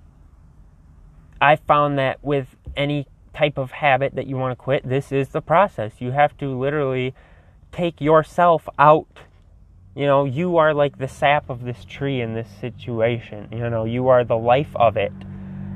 [1.41, 5.29] I found that with any type of habit that you want to quit, this is
[5.29, 5.93] the process.
[5.99, 7.13] You have to literally
[7.71, 9.07] take yourself out.
[9.95, 13.47] You know, you are like the sap of this tree in this situation.
[13.51, 15.13] You know, you are the life of it.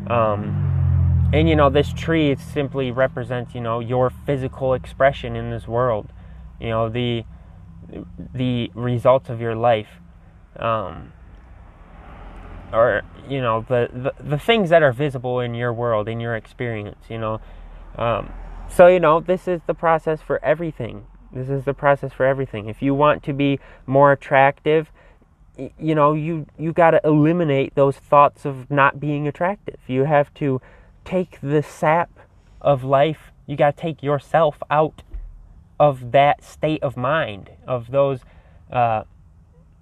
[0.07, 0.72] Um,
[1.33, 6.13] and you know, this tree simply represents, you know, your physical expression in this world.
[6.59, 7.25] You know, the
[8.33, 9.99] the results of your life.
[10.57, 11.11] Um,
[12.73, 16.35] or you know the, the the things that are visible in your world in your
[16.35, 17.39] experience you know
[17.97, 18.33] um,
[18.67, 22.67] so you know this is the process for everything this is the process for everything
[22.67, 24.91] if you want to be more attractive
[25.77, 30.33] you know you you got to eliminate those thoughts of not being attractive you have
[30.33, 30.59] to
[31.05, 32.09] take the sap
[32.61, 35.03] of life you got to take yourself out
[35.79, 38.21] of that state of mind of those
[38.71, 39.03] uh,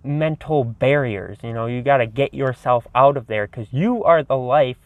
[0.03, 1.37] mental barriers.
[1.43, 4.77] You know, you got to get yourself out of there because you are the life.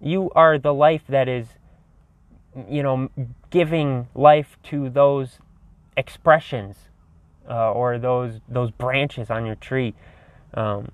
[0.00, 1.46] You are the life that is,
[2.68, 3.10] you know,
[3.50, 5.38] giving life to those
[5.96, 6.76] expressions
[7.48, 9.94] uh, or those those branches on your tree.
[10.54, 10.90] Um,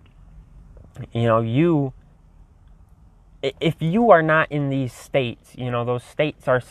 [1.13, 1.93] you know, you.
[3.43, 6.63] If you are not in these states, you know, those states are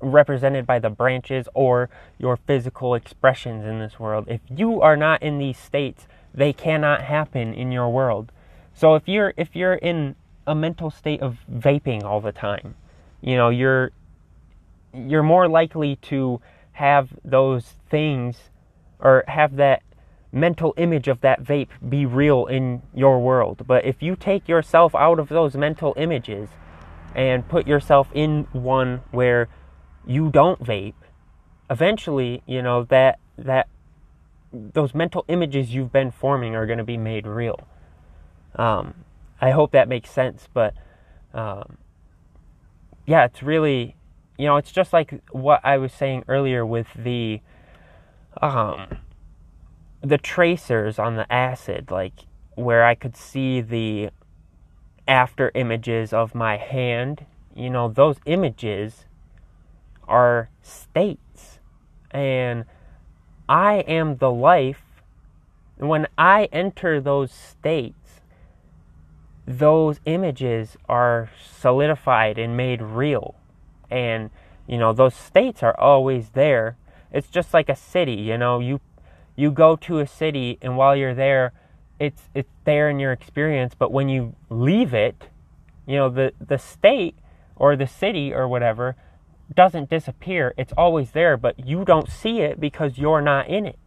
[0.00, 4.26] represented by the branches or your physical expressions in this world.
[4.28, 8.32] If you are not in these states, they cannot happen in your world.
[8.74, 12.74] So if you're if you're in a mental state of vaping all the time,
[13.20, 13.92] you know, you're
[14.94, 16.40] you're more likely to
[16.72, 18.50] have those things
[18.98, 19.82] or have that
[20.32, 23.64] mental image of that vape be real in your world.
[23.66, 26.48] But if you take yourself out of those mental images
[27.14, 29.48] and put yourself in one where
[30.06, 30.94] you don't vape,
[31.70, 33.68] eventually, you know, that that
[34.52, 37.66] those mental images you've been forming are going to be made real.
[38.56, 38.94] Um,
[39.40, 40.74] I hope that makes sense, but
[41.32, 41.78] um,
[43.06, 43.96] yeah, it's really,
[44.38, 47.40] you know, it's just like what I was saying earlier with the
[48.40, 48.98] um,
[50.02, 54.10] the tracers on the acid, like where I could see the
[55.06, 57.26] after images of my hand.
[57.54, 59.04] You know, those images
[60.08, 61.60] are states.
[62.10, 62.64] And
[63.48, 64.82] I am the life.
[65.76, 68.20] When I enter those states,
[69.46, 73.34] those images are solidified and made real.
[73.90, 74.30] And,
[74.66, 76.76] you know, those states are always there.
[77.10, 78.80] It's just like a city, you know, you
[79.36, 81.52] you go to a city and while you're there,
[81.98, 85.28] it's it's there in your experience, but when you leave it,
[85.86, 87.16] you know, the the state
[87.56, 88.96] or the city or whatever
[89.54, 90.54] doesn't disappear.
[90.56, 93.78] It's always there, but you don't see it because you're not in it.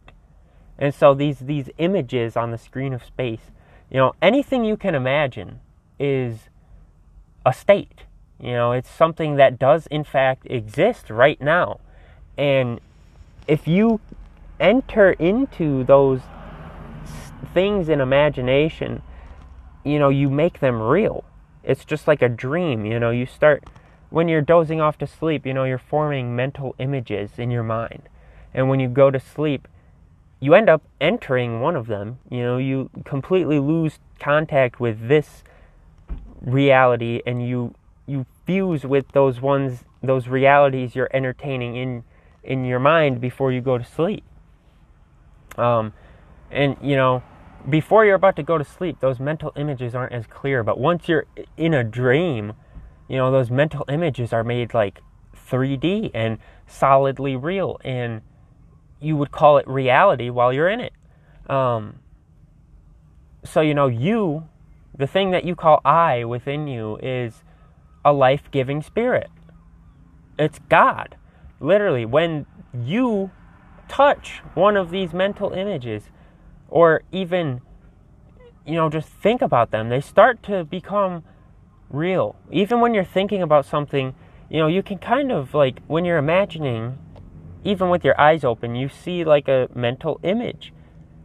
[0.78, 3.50] And so these these images on the screen of space,
[3.90, 5.60] you know, anything you can imagine
[5.98, 6.48] is
[7.44, 8.02] a state.
[8.40, 11.80] You know, it's something that does in fact exist right now.
[12.36, 12.80] And
[13.48, 14.00] if you
[14.60, 16.20] enter into those
[17.54, 19.02] things in imagination,
[19.84, 21.24] you know, you make them real.
[21.62, 23.64] It's just like a dream, you know, you start
[24.10, 28.08] when you're dozing off to sleep, you know, you're forming mental images in your mind.
[28.54, 29.68] And when you go to sleep,
[30.40, 32.18] you end up entering one of them.
[32.30, 35.42] You know, you completely lose contact with this
[36.40, 37.74] reality and you
[38.06, 42.04] you fuse with those ones those realities you're entertaining in
[42.44, 44.22] in your mind before you go to sleep.
[45.58, 45.92] Um
[46.50, 47.22] and you know,
[47.68, 51.08] before you're about to go to sleep, those mental images aren't as clear, but once
[51.08, 52.52] you're in a dream,
[53.08, 55.00] you know, those mental images are made like
[55.34, 58.22] 3D and solidly real, and
[59.00, 60.92] you would call it reality while you're in it.
[61.48, 62.00] Um,
[63.44, 64.48] so, you know, you,
[64.96, 67.42] the thing that you call I within you, is
[68.04, 69.30] a life giving spirit.
[70.38, 71.16] It's God.
[71.60, 73.30] Literally, when you
[73.88, 76.04] touch one of these mental images,
[76.68, 77.60] or even,
[78.66, 81.24] you know, just think about them, they start to become
[81.90, 82.36] real.
[82.50, 84.14] Even when you're thinking about something,
[84.50, 86.98] you know, you can kind of like when you're imagining,
[87.64, 90.72] even with your eyes open, you see like a mental image.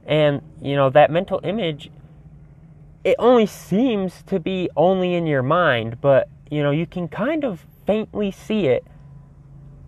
[0.06, 1.92] And, you know, that mental image
[3.04, 7.44] it only seems to be only in your mind, but you know, you can kind
[7.44, 8.86] of faintly see it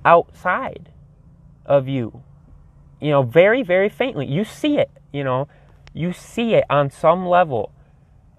[0.06, 0.90] outside
[1.66, 2.24] of you.
[3.04, 4.26] You know, very, very faintly.
[4.26, 5.50] You see it, you know,
[5.94, 7.74] you see it on some level.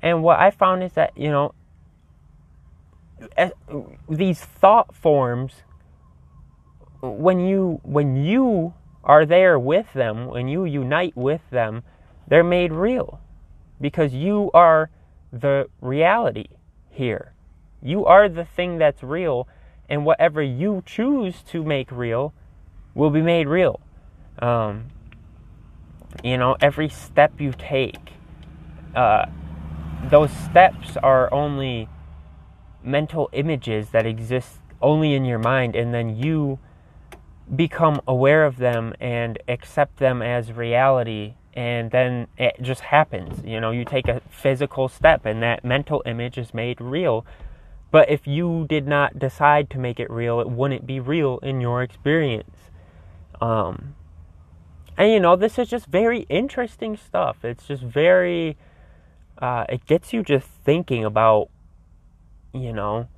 [0.00, 1.54] And what I found is that, you know,
[4.08, 5.52] these thought forms
[7.02, 8.72] when you when you
[9.02, 11.82] are there with them when you unite with them
[12.26, 13.20] they're made real.
[13.80, 14.88] Because you are
[15.30, 16.46] the reality
[16.88, 17.34] here.
[17.82, 19.46] You are the thing that's real.
[19.90, 22.32] And whatever you choose to make real
[22.94, 23.80] will be made real
[24.40, 24.86] um,
[26.22, 28.12] you know every step you take
[28.94, 29.26] uh,
[30.10, 31.88] those steps are only
[32.82, 36.58] mental images that exist only in your mind, and then you
[37.56, 43.44] become aware of them and accept them as reality and then it just happens.
[43.44, 47.24] You know, you take a physical step and that mental image is made real.
[47.92, 51.60] But if you did not decide to make it real, it wouldn't be real in
[51.60, 52.56] your experience.
[53.40, 53.94] Um,
[54.96, 57.44] and you know, this is just very interesting stuff.
[57.44, 58.56] It's just very,
[59.38, 61.48] uh, it gets you just thinking about,
[62.52, 63.08] you know,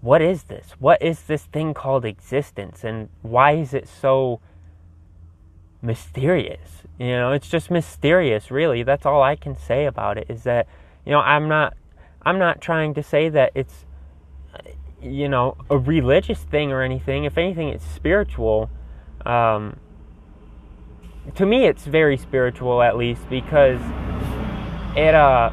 [0.00, 0.72] what is this?
[0.78, 2.84] What is this thing called existence?
[2.84, 4.40] And why is it so
[5.80, 6.82] mysterious?
[6.98, 8.82] You know, it's just mysterious, really.
[8.82, 10.66] That's all I can say about it is that,
[11.06, 11.76] you know, I'm not,
[12.22, 13.84] I'm not trying to say that it's,
[15.00, 17.24] you know, a religious thing or anything.
[17.24, 18.70] If anything, it's spiritual.
[19.26, 19.78] Um,
[21.34, 23.80] to me, it's very spiritual, at least, because
[24.96, 25.50] it, uh,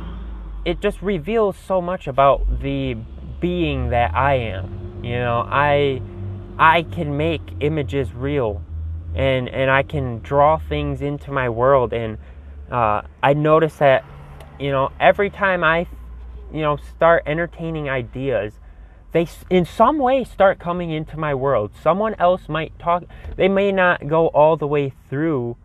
[0.65, 2.95] it just reveals so much about the
[3.39, 5.01] being that I am.
[5.03, 6.01] You know, I
[6.57, 8.61] I can make images real,
[9.15, 11.93] and and I can draw things into my world.
[11.93, 12.17] And
[12.69, 14.03] uh, I notice that
[14.59, 15.87] you know every time I
[16.51, 18.53] you know start entertaining ideas,
[19.11, 21.71] they in some way start coming into my world.
[21.81, 23.03] Someone else might talk.
[23.35, 25.57] They may not go all the way through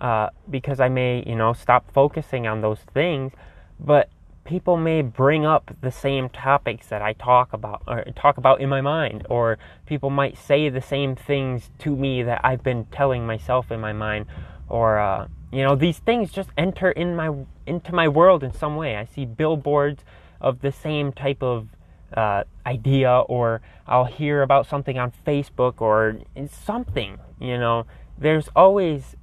[0.00, 3.32] uh, because I may you know stop focusing on those things,
[3.78, 4.08] but
[4.48, 8.70] people may bring up the same topics that I talk about or talk about in
[8.70, 13.26] my mind or people might say the same things to me that I've been telling
[13.26, 14.24] myself in my mind
[14.70, 17.30] or uh, you know these things just enter in my
[17.66, 20.02] into my world in some way I see billboards
[20.40, 21.68] of the same type of
[22.14, 26.18] uh, idea or I'll hear about something on Facebook or
[26.50, 27.86] something you know
[28.16, 29.16] there's always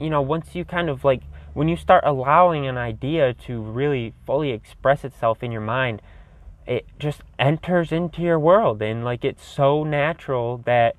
[0.00, 4.14] you know once you kind of like when you start allowing an idea to really
[4.26, 6.00] fully express itself in your mind,
[6.66, 10.94] it just enters into your world and like it's so natural that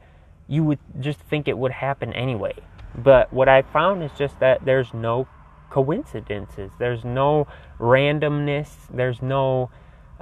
[0.47, 2.53] you would just think it would happen anyway.
[2.93, 5.27] But what I found is just that there's no
[5.69, 7.47] coincidences, there's no
[7.79, 9.69] randomness, there's no.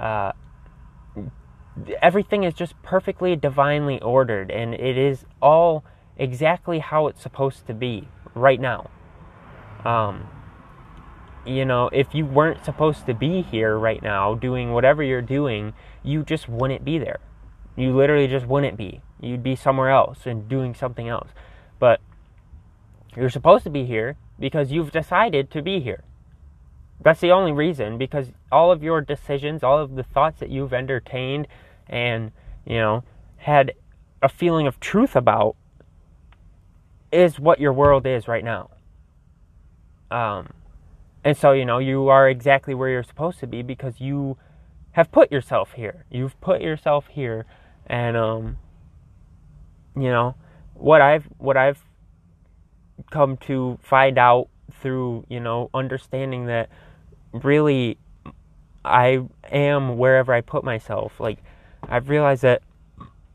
[0.00, 0.32] Uh,
[2.00, 5.84] everything is just perfectly divinely ordered and it is all
[6.16, 8.90] exactly how it's supposed to be right now.
[9.84, 10.28] Um,
[11.46, 15.72] you know, if you weren't supposed to be here right now doing whatever you're doing,
[16.02, 17.20] you just wouldn't be there.
[17.76, 19.00] You literally just wouldn't be.
[19.20, 21.30] You'd be somewhere else and doing something else.
[21.78, 22.00] But
[23.16, 26.04] you're supposed to be here because you've decided to be here.
[27.02, 30.74] That's the only reason because all of your decisions, all of the thoughts that you've
[30.74, 31.48] entertained
[31.88, 32.32] and,
[32.66, 33.04] you know,
[33.38, 33.72] had
[34.22, 35.56] a feeling of truth about
[37.10, 38.70] is what your world is right now.
[40.10, 40.50] Um,
[41.24, 44.36] and so, you know, you are exactly where you're supposed to be because you
[44.92, 46.04] have put yourself here.
[46.10, 47.46] You've put yourself here.
[47.86, 48.58] And, um,
[49.96, 50.34] you know,
[50.74, 51.82] what I've, what I've
[53.10, 54.48] come to find out
[54.80, 56.68] through, you know, understanding that
[57.32, 57.98] really
[58.84, 61.20] I am wherever I put myself.
[61.20, 61.38] Like,
[61.88, 62.62] I've realized that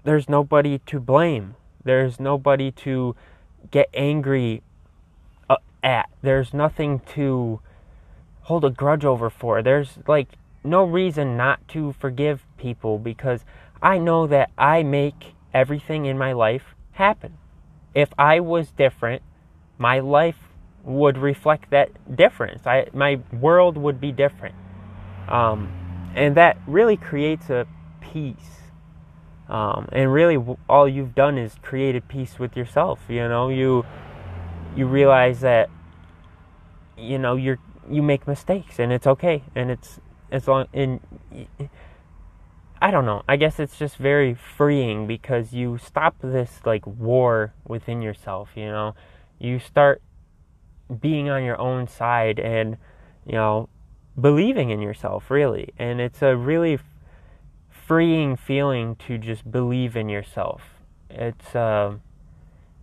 [0.04, 1.56] there's nobody to blame.
[1.84, 3.16] There's nobody to
[3.72, 4.64] get angry
[5.50, 6.10] uh, at.
[6.22, 7.60] There's nothing to
[8.42, 9.62] hold a grudge over for.
[9.62, 10.30] There's like
[10.64, 13.46] no reason not to forgive people because
[13.82, 17.38] I know that I make everything in my life happen.
[17.94, 19.22] If I was different,
[19.78, 20.45] my life
[20.86, 22.66] would reflect that difference.
[22.66, 24.56] I my world would be different.
[25.28, 25.72] Um,
[26.16, 27.68] and that really creates a
[28.00, 28.62] peace.
[29.50, 30.38] Um, and really,
[30.70, 33.02] all you've done is created peace with yourself.
[33.10, 33.86] You know, you
[34.76, 35.70] you realize that
[36.98, 37.60] you know you're
[37.90, 40.00] you make mistakes and it's okay and it's
[40.32, 41.00] as long and
[42.82, 43.24] I don't know.
[43.28, 48.66] I guess it's just very freeing because you stop this like war within yourself, you
[48.66, 48.96] know.
[49.40, 50.02] You start
[51.02, 52.78] being on your own side and
[53.26, 53.68] you know
[54.20, 56.80] believing in yourself really and it's a really
[57.70, 60.62] freeing feeling to just believe in yourself
[61.10, 61.94] it's uh,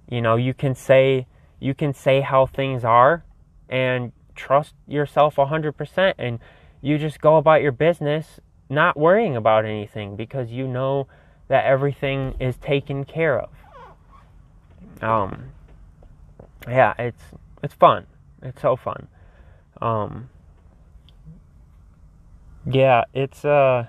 [0.08, 1.26] you know you can say
[1.60, 3.24] you can say how things are
[3.68, 6.38] and trust yourself 100% and
[6.80, 11.06] you just go about your business not worrying about anything because you know
[11.48, 13.50] that everything is taken care of.
[15.00, 15.52] Um
[16.66, 17.22] yeah, it's
[17.62, 18.06] it's fun.
[18.42, 19.08] It's so fun.
[19.80, 20.28] Um
[22.66, 23.86] yeah, it's uh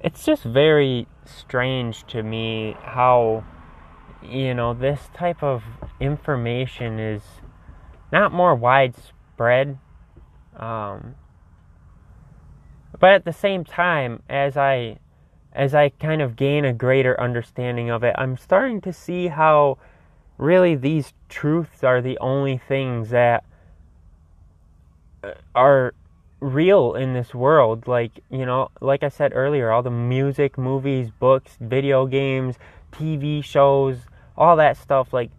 [0.00, 3.44] it's just very strange to me how
[4.22, 5.62] you know this type of
[6.00, 7.22] information is
[8.12, 9.78] not more widespread.
[10.56, 11.14] Um,
[12.98, 14.98] but at the same time, as I
[15.52, 19.78] as I kind of gain a greater understanding of it, I'm starting to see how
[20.38, 23.44] really these truths are the only things that
[25.24, 25.94] uh, are
[26.40, 27.86] real in this world.
[27.86, 32.56] Like, you know, like I said earlier, all the music, movies, books, video games,
[32.92, 33.98] TV shows,
[34.36, 35.30] all that stuff, like,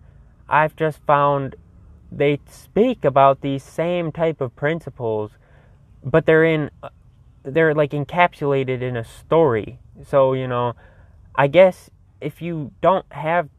[0.49, 1.55] I've just found
[2.11, 5.31] they speak about these same type of principles,
[6.03, 6.69] but they're in,
[7.43, 9.79] they're like encapsulated in a story.
[10.05, 10.75] So, you know,
[11.35, 11.89] I guess
[12.19, 13.49] if you don't have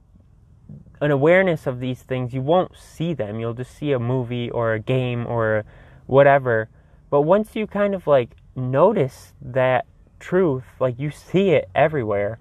[1.03, 3.39] an awareness of these things, you won't see them.
[3.39, 5.65] You'll just see a movie or a game or
[6.07, 6.69] whatever
[7.13, 9.85] but once you kind of like notice that
[10.19, 12.39] truth, like you see it everywhere,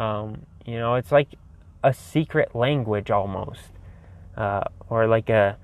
[0.00, 1.28] um, you know, it's like
[1.84, 3.70] a secret language almost,
[4.36, 5.56] uh, or like a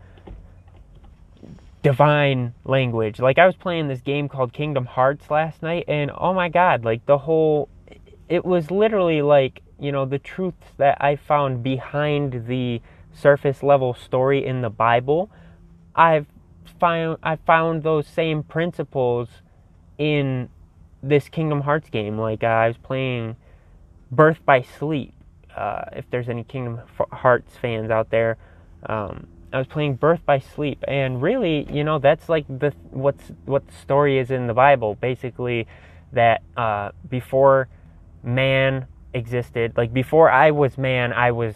[1.83, 3.19] divine language.
[3.19, 6.85] Like I was playing this game called Kingdom Hearts last night, and oh my god,
[6.85, 7.69] like the whole,
[8.29, 12.81] it was literally like, you know, the truths that I found behind the
[13.13, 15.31] surface level story in the Bible.
[15.95, 16.27] I've
[16.81, 19.29] found I found those same principles
[19.99, 20.49] in
[21.03, 22.19] this Kingdom Hearts game.
[22.19, 23.37] Like uh, I was playing
[24.11, 25.13] Birth by Sleep.
[25.55, 26.81] Uh, if there's any Kingdom
[27.13, 28.37] Hearts fans out there,
[28.87, 33.33] um, I was playing Birth by Sleep, and really, you know, that's like the what's
[33.47, 34.97] what the story is in the Bible.
[34.97, 35.67] Basically,
[36.13, 37.69] that uh, before
[38.23, 41.55] man existed, like before I was man, I was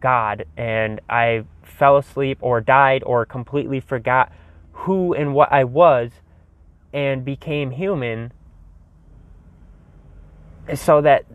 [0.00, 4.32] God, and I fell asleep or died or completely forgot
[4.72, 6.10] who and what I was
[6.92, 8.32] and became human
[10.74, 11.26] so that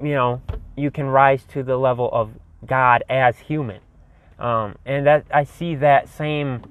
[0.00, 0.42] you know
[0.76, 2.32] you can rise to the level of
[2.66, 3.80] God as human.
[4.38, 6.62] Um, and that I see that same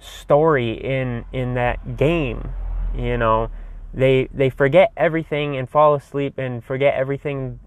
[0.00, 2.50] story in in that game.
[2.96, 3.50] You know,
[3.92, 7.60] they they forget everything and fall asleep and forget everything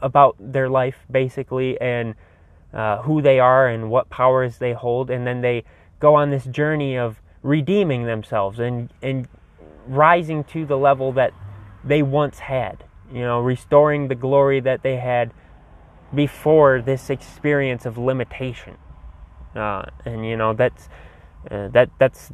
[0.00, 2.14] about their life basically and
[2.72, 5.64] uh, who they are and what powers they hold, and then they
[5.98, 9.28] go on this journey of redeeming themselves and and
[9.86, 11.32] rising to the level that
[11.84, 15.32] they once had you know restoring the glory that they had
[16.14, 18.76] before this experience of limitation.
[19.54, 20.88] Uh, and you know that's
[21.50, 22.32] uh, that that's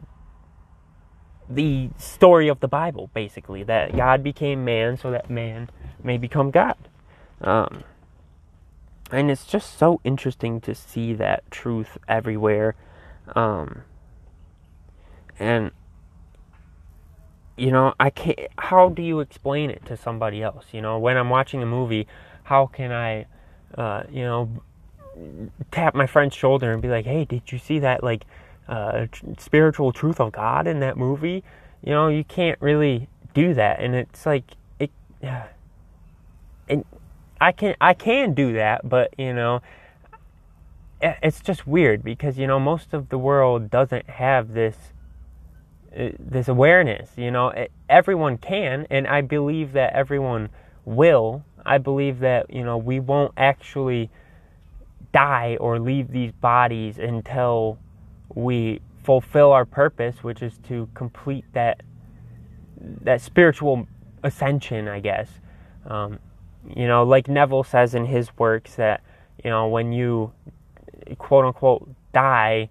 [1.49, 5.71] the story of the Bible basically that God became man so that man
[6.03, 6.77] may become God
[7.43, 7.85] um,
[9.11, 12.75] and it's just so interesting to see that truth everywhere
[13.35, 13.83] um,
[15.39, 15.71] and
[17.57, 18.39] you know, I can't.
[18.59, 20.67] How do you explain it to somebody else?
[20.73, 22.07] You know, when I'm watching a movie,
[22.45, 23.27] how can I,
[23.77, 24.49] uh, you know,
[25.71, 28.25] tap my friend's shoulder and be like, "Hey, did you see that like
[28.69, 29.07] uh,
[29.39, 31.45] spiritual truth of God in that movie?"
[31.85, 34.91] You know, you can't really do that, and it's like it.
[36.69, 36.85] and
[37.43, 39.63] I can I can do that, but you know,
[41.01, 44.77] it's just weird because you know most of the world doesn't have this
[45.99, 47.53] uh, this awareness you know
[47.89, 50.49] everyone can and i believe that everyone
[50.85, 51.45] will.
[51.65, 54.11] I believe that you know we won't actually
[55.13, 57.79] die or leave these bodies until
[58.35, 61.83] we fulfill our purpose which is to complete that
[62.81, 63.89] that spiritual
[64.23, 65.29] ascension i guess.
[65.85, 66.21] Um,
[66.77, 69.03] you know like neville says in his works that
[69.43, 70.33] you know when you
[71.19, 72.69] quote unquote die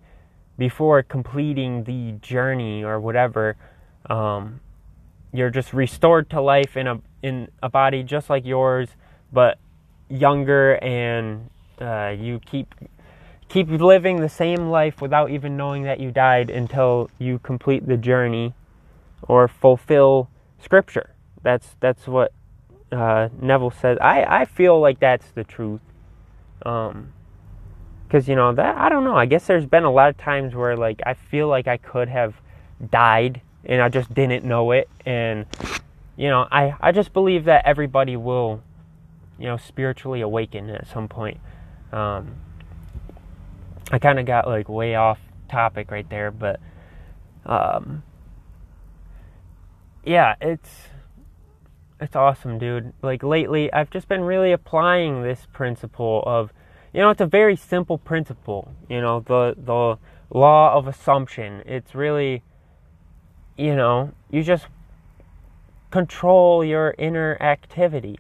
[0.57, 3.55] before completing the journey or whatever
[4.09, 4.59] um,
[5.33, 8.89] you're just restored to life in a in a body just like yours
[9.31, 9.57] but
[10.09, 12.75] younger and uh, you keep
[13.51, 17.97] keep living the same life without even knowing that you died until you complete the
[17.97, 18.53] journey
[19.23, 20.29] or fulfill
[20.59, 21.13] scripture.
[21.43, 22.31] That's that's what
[22.91, 25.81] uh, Neville says I, I feel like that's the truth
[26.65, 27.13] um,
[28.07, 29.15] because you know that I don't know.
[29.15, 32.09] I guess there's been a lot of times where like I feel like I could
[32.09, 32.35] have
[32.89, 35.45] died and I just didn't know it, and
[36.17, 38.61] you know I I just believe that everybody will,
[39.39, 41.39] you know, spiritually awaken at some point.
[41.91, 42.35] Um,
[43.91, 45.19] I kind of got like way off
[45.49, 46.59] topic right there, but
[47.45, 48.03] um,
[50.03, 50.69] yeah, it's
[52.01, 52.93] it's awesome, dude.
[53.01, 56.51] Like lately, I've just been really applying this principle of
[56.93, 58.73] you know, it's a very simple principle.
[58.89, 59.97] You know, the the
[60.29, 61.63] law of assumption.
[61.65, 62.43] It's really,
[63.57, 64.67] you know, you just
[65.89, 68.17] control your inner activity.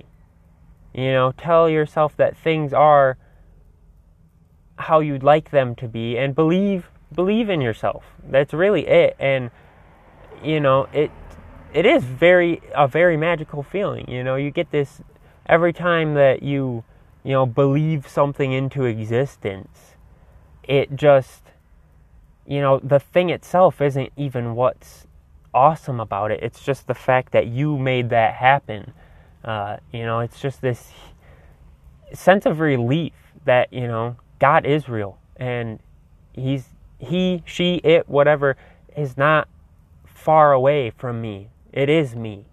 [0.93, 3.17] You know, tell yourself that things are
[4.77, 8.03] how you'd like them to be, and believe believe in yourself.
[8.23, 9.15] That's really it.
[9.19, 9.51] And
[10.43, 11.11] you know, it
[11.73, 14.09] it is very a very magical feeling.
[14.09, 15.01] You know, you get this
[15.47, 16.83] every time that you
[17.23, 19.95] you know, believe something into existence,
[20.63, 21.43] it just,
[22.47, 25.05] you know, the thing itself isn't even what's
[25.53, 26.39] awesome about it.
[26.41, 28.93] It's just the fact that you made that happen.
[29.43, 30.91] Uh, you know, it's just this
[32.13, 33.13] sense of relief
[33.45, 35.79] that, you know, God is real and
[36.33, 36.65] he's
[36.97, 38.55] he, she, it, whatever
[38.95, 39.47] is not
[40.05, 41.49] far away from me.
[41.71, 42.45] It is me.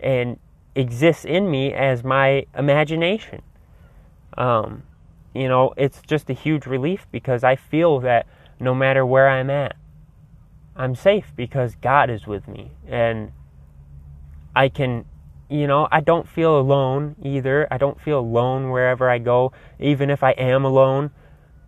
[0.00, 0.38] And
[0.74, 3.42] exists in me as my imagination.
[4.36, 4.82] Um,
[5.34, 8.26] you know, it's just a huge relief because I feel that
[8.60, 9.76] no matter where I'm at,
[10.74, 12.72] I'm safe because God is with me.
[12.86, 13.32] And
[14.54, 15.06] I can,
[15.48, 17.66] you know, I don't feel alone either.
[17.70, 21.10] I don't feel alone wherever I go, even if I am alone.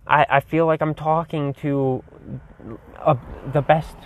[0.07, 2.03] I, I feel like I'm talking to
[2.99, 3.17] a,
[3.53, 3.97] the best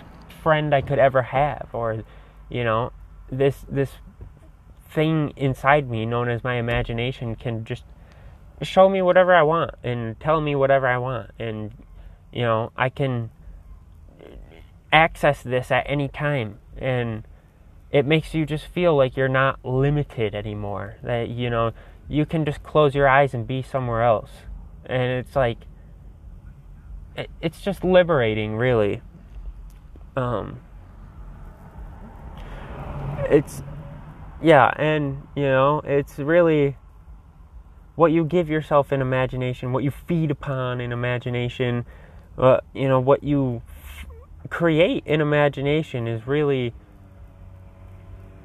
[0.41, 2.03] friend I could ever have, or,
[2.53, 2.93] you know,
[3.31, 3.89] this this
[4.91, 7.83] thing inside me known as my imagination can just
[8.61, 11.73] show me whatever I want and tell me whatever I want, and
[12.31, 13.31] you know, I can
[14.91, 16.59] access this at any time.
[16.77, 17.23] And
[17.91, 21.71] it makes you just feel like you're not limited anymore that you know
[22.07, 24.29] you can just close your eyes and be somewhere else.
[24.85, 25.57] And it's like
[27.15, 29.01] it, it's just liberating really.
[30.15, 30.59] Um
[33.33, 33.63] it's
[34.41, 36.77] yeah and you know it's really
[37.95, 41.85] what you give yourself in imagination what you feed upon in imagination
[42.37, 43.61] uh, you know what you
[44.49, 46.73] create in imagination is really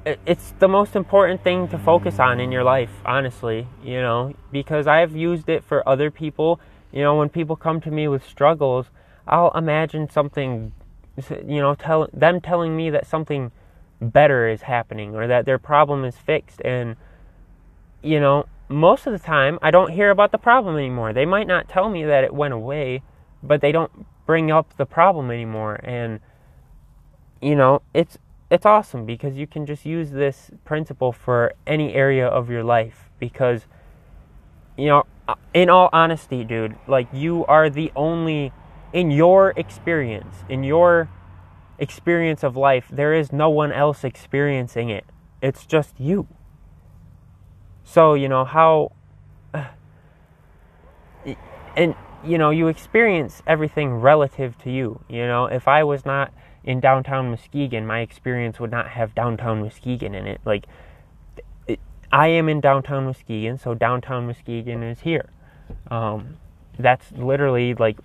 [0.05, 4.87] it's the most important thing to focus on in your life honestly you know because
[4.87, 6.59] i've used it for other people.
[6.91, 8.87] You know when people come to me with struggles
[9.27, 10.71] i'll imagine something
[11.29, 13.51] you know tell them telling me that something
[14.01, 16.61] better is happening or that their problem is fixed.
[16.63, 16.95] And
[18.01, 21.13] you know most of the time i don't hear about the problem anymore.
[21.13, 23.01] They might not tell me that it went away
[23.41, 25.79] but they don't bring up the problem anymore.
[25.83, 26.19] And
[27.41, 28.17] you know it's
[28.49, 33.09] it's awesome because you can just use this principle for any area of your life
[33.19, 33.65] because
[34.77, 35.03] you know
[35.53, 38.51] in all honesty dude like you are the only
[38.91, 41.09] in your experience in your
[41.79, 45.05] experience of life there is no one else experiencing it
[45.41, 46.27] it's just you
[47.83, 48.91] so you know how
[51.75, 55.01] and you know, you experience everything relative to you.
[55.07, 59.61] You know, if I was not in downtown Muskegon, my experience would not have downtown
[59.61, 60.41] Muskegon in it.
[60.45, 60.65] Like,
[62.11, 65.29] I am in downtown Muskegon, so downtown Muskegon is here.
[65.89, 66.37] Um,
[66.77, 67.99] that's literally like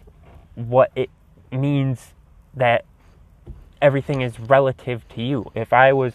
[0.55, 1.11] what it
[1.51, 2.13] means
[2.55, 2.85] that
[3.85, 5.53] everything is relative to you.
[5.55, 6.15] If I was,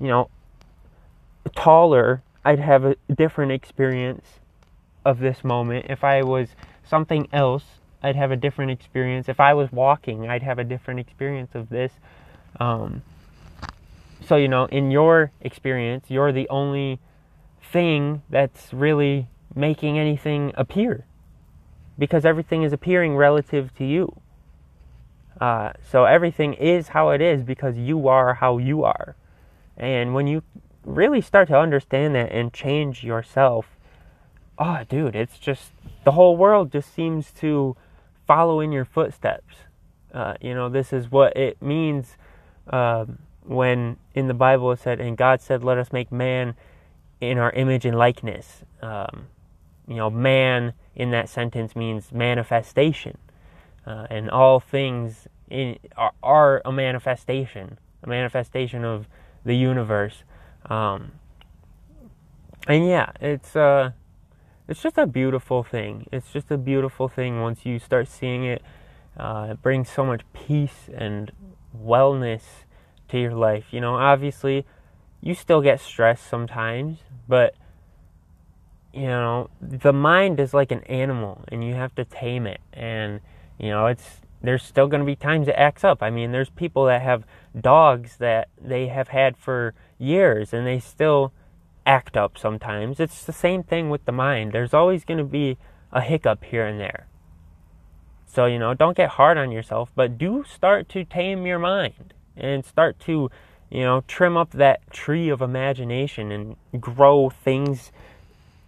[0.00, 0.28] you know,
[1.54, 4.26] taller, I'd have a different experience
[5.04, 5.86] of this moment.
[5.88, 6.48] If I was
[6.82, 7.62] something else,
[8.02, 9.28] I'd have a different experience.
[9.28, 11.92] If I was walking, I'd have a different experience of this.
[12.58, 13.02] Um,
[14.26, 16.98] so, you know, in your experience, you're the only
[17.62, 21.06] thing that's really making anything appear
[21.96, 24.20] because everything is appearing relative to you.
[25.40, 29.16] Uh, so everything is how it is because you are how you are.
[29.76, 30.42] And when you
[30.84, 33.66] really start to understand that and change yourself,
[34.58, 35.72] oh, dude, it's just
[36.04, 37.76] the whole world just seems to
[38.26, 39.54] follow in your footsteps.
[40.12, 42.16] Uh, you know, this is what it means
[42.68, 46.54] um, when in the Bible it said, and God said, let us make man
[47.20, 48.62] in our image and likeness.
[48.80, 49.26] Um,
[49.88, 53.18] you know, man in that sentence means manifestation.
[53.86, 59.06] Uh, and all things in, are, are, a manifestation, a manifestation of
[59.44, 60.24] the universe.
[60.66, 61.12] Um,
[62.66, 63.90] and yeah, it's uh,
[64.66, 66.06] it's just a beautiful thing.
[66.10, 68.62] It's just a beautiful thing once you start seeing it.
[69.18, 71.30] Uh, it brings so much peace and
[71.76, 72.42] wellness
[73.08, 73.66] to your life.
[73.70, 74.64] You know, obviously,
[75.20, 77.54] you still get stressed sometimes, but
[78.92, 82.60] you know, the mind is like an animal, and you have to tame it.
[82.72, 83.20] And
[83.58, 86.02] you know, it's there's still going to be times it acts up.
[86.02, 87.24] I mean, there's people that have
[87.58, 91.32] dogs that they have had for years, and they still
[91.86, 93.00] act up sometimes.
[93.00, 94.52] It's the same thing with the mind.
[94.52, 95.56] There's always going to be
[95.92, 97.06] a hiccup here and there.
[98.26, 102.12] So, you know, don't get hard on yourself, but do start to tame your mind
[102.36, 103.30] and start to,
[103.70, 107.92] you know, trim up that tree of imagination and grow things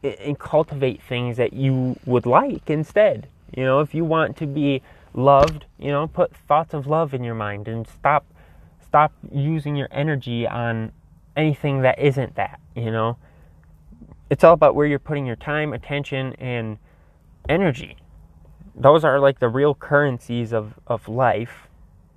[0.03, 3.29] and cultivate things that you would like instead.
[3.55, 4.83] You know, if you want to be
[5.15, 8.25] loved, you know, put thoughts of love in your mind and stop
[8.87, 10.93] stop using your energy on
[11.37, 13.17] anything that isn't that, you know?
[14.31, 16.79] It's all about where you're putting your time, attention, and
[17.49, 17.97] energy.
[18.75, 21.69] those are like the real currencies of, of life.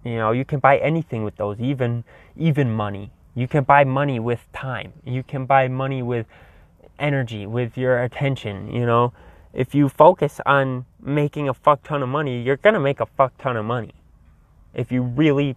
[0.03, 2.03] You know, you can buy anything with those, even
[2.37, 3.11] even money.
[3.35, 4.93] You can buy money with time.
[5.05, 6.25] You can buy money with
[6.97, 9.13] energy, with your attention, you know.
[9.53, 13.37] If you focus on making a fuck ton of money, you're to make a fuck
[13.37, 13.93] ton of money.
[14.73, 15.55] If you really,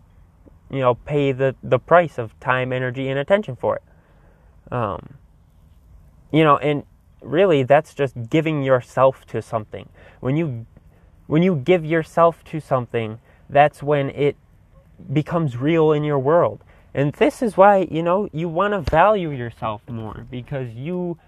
[0.70, 4.72] you know, pay the, the price of time, energy, and attention for it.
[4.72, 5.14] Um,
[6.32, 6.84] you know, and
[7.20, 9.88] really that's just giving yourself to something.
[10.20, 10.66] When you
[11.26, 14.36] when you give yourself to something, that's when it
[15.12, 16.64] becomes real in your world.
[16.94, 21.18] And this is why, you know, you want to value yourself more because you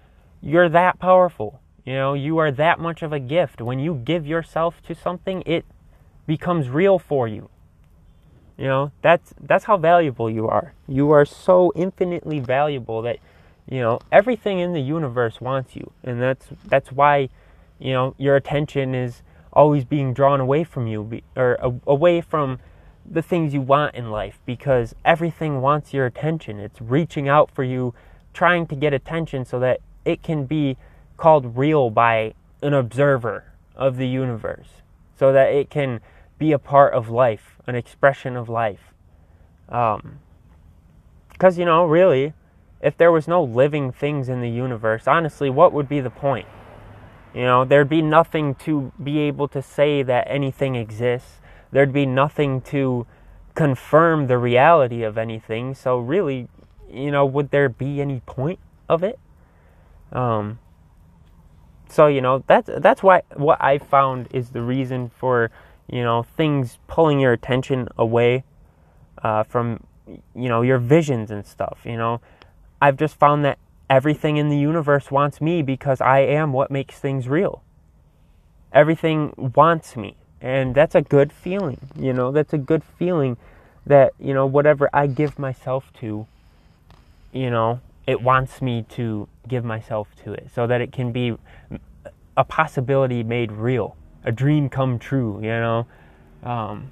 [0.41, 1.59] you're that powerful.
[1.85, 3.61] You know, you are that much of a gift.
[3.61, 5.65] When you give yourself to something, it
[6.25, 7.49] becomes real for you.
[8.57, 10.73] You know, that's that's how valuable you are.
[10.87, 13.19] You are so infinitely valuable that
[13.69, 15.91] you know, everything in the universe wants you.
[16.03, 17.29] And that's that's why,
[17.79, 19.21] you know, your attention is
[19.51, 21.57] always being drawn away from you or
[21.87, 22.59] away from
[23.09, 26.59] the things you want in life because everything wants your attention.
[26.59, 27.93] It's reaching out for you,
[28.33, 30.77] trying to get attention so that it can be
[31.17, 34.81] called real by an observer of the universe,
[35.17, 35.99] so that it can
[36.37, 38.93] be a part of life, an expression of life.
[39.67, 42.33] Because, um, you know, really,
[42.81, 46.47] if there was no living things in the universe, honestly, what would be the point?
[47.33, 51.39] You know, there'd be nothing to be able to say that anything exists.
[51.71, 53.05] There'd be nothing to
[53.55, 55.73] confirm the reality of anything.
[55.73, 56.47] So really,
[56.89, 59.19] you know, would there be any point of it?
[60.13, 60.59] Um,
[61.89, 65.51] so you know that's that's why what I found is the reason for
[65.87, 68.43] you know things pulling your attention away
[69.23, 69.83] uh, from
[70.35, 71.79] you know your visions and stuff.
[71.83, 72.21] You know,
[72.81, 73.59] I've just found that
[73.89, 77.61] everything in the universe wants me because I am what makes things real.
[78.73, 80.15] Everything wants me.
[80.41, 83.37] And that's a good feeling, you know, that's a good feeling
[83.85, 86.27] that, you know, whatever I give myself to,
[87.31, 91.35] you know, it wants me to give myself to it so that it can be
[92.37, 95.87] a possibility made real, a dream come true, you know.
[96.43, 96.91] Um,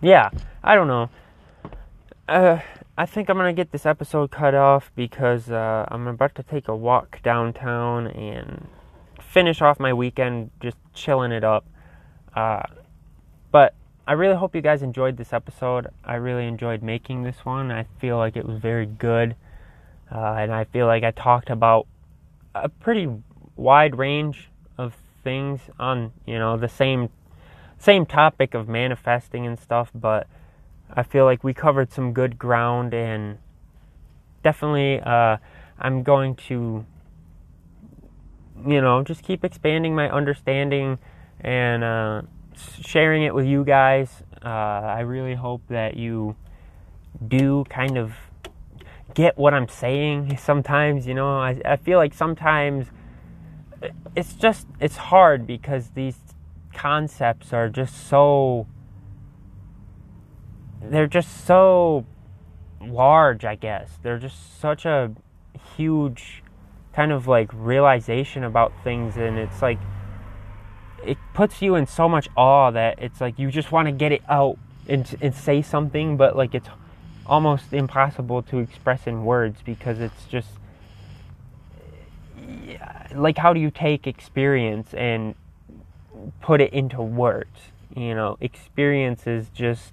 [0.00, 0.30] yeah,
[0.62, 1.10] I don't know.
[2.28, 2.60] Uh,
[2.96, 6.68] I think I'm gonna get this episode cut off because uh, I'm about to take
[6.68, 8.68] a walk downtown and
[9.20, 11.64] finish off my weekend just chilling it up.
[12.34, 12.62] Uh,
[13.50, 13.74] but
[14.06, 15.86] I really hope you guys enjoyed this episode.
[16.04, 17.70] I really enjoyed making this one.
[17.70, 19.36] I feel like it was very good,
[20.10, 21.86] uh, and I feel like I talked about
[22.52, 23.08] a pretty
[23.54, 27.10] wide range of things on you know the same
[27.78, 30.26] same topic of manifesting and stuff, but
[30.90, 33.38] I feel like we covered some good ground, and
[34.42, 35.36] definitely uh,
[35.78, 36.84] I'm going to,
[38.66, 40.98] you know, just keep expanding my understanding
[41.40, 42.22] and uh,
[42.56, 44.22] sharing it with you guys.
[44.44, 46.36] Uh, I really hope that you
[47.26, 48.14] do kind of
[49.14, 51.38] get what I'm saying sometimes, you know.
[51.38, 52.86] I, I feel like sometimes
[54.16, 56.18] it's just, it's hard because these
[56.72, 58.66] concepts are just so
[60.84, 62.04] they're just so
[62.80, 63.98] large, I guess.
[64.02, 65.12] They're just such a
[65.76, 66.42] huge
[66.92, 69.78] kind of like realization about things and it's like
[71.04, 74.12] it puts you in so much awe that it's like you just want to get
[74.12, 76.68] it out and, and say something but like it's
[77.26, 80.48] almost impossible to express in words because it's just
[83.14, 85.34] like how do you take experience and
[86.40, 89.92] put it into words you know experience is just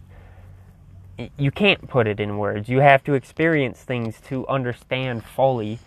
[1.38, 2.70] you can't put it in words.
[2.70, 5.80] You have to experience things to understand fully.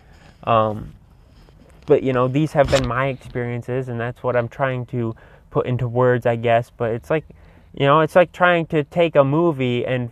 [0.43, 0.93] Um,
[1.83, 5.15] but you know, these have been my experiences, and that's what I'm trying to
[5.49, 6.71] put into words, I guess.
[6.75, 7.25] But it's like,
[7.73, 10.11] you know, it's like trying to take a movie and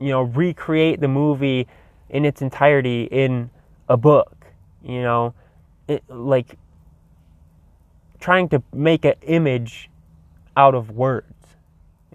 [0.00, 1.66] you know recreate the movie
[2.08, 3.50] in its entirety in
[3.88, 4.46] a book.
[4.82, 5.34] You know,
[5.86, 6.56] it, like
[8.20, 9.90] trying to make an image
[10.56, 11.38] out of words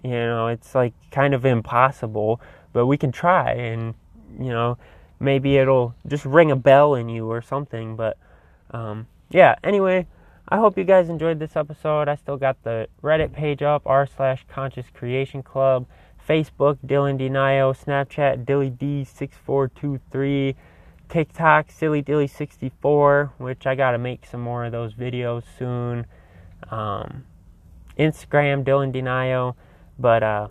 [0.04, 2.38] you know, it's like kind of impossible,
[2.74, 3.94] but we can try and,
[4.38, 4.76] you know,
[5.18, 7.96] maybe it'll just ring a bell in you or something.
[7.96, 8.18] But
[8.74, 10.06] um, yeah, anyway,
[10.48, 12.08] I hope you guys enjoyed this episode.
[12.08, 15.86] I still got the Reddit page up, r slash conscious creation club,
[16.28, 20.54] Facebook, Dylan Denio, Snapchat, DillyD6423,
[21.08, 26.06] TikTok, Silly Dilly64, which I gotta make some more of those videos soon.
[26.70, 27.24] Um,
[27.98, 29.54] Instagram, Dylan Denio.
[29.98, 30.48] But uh,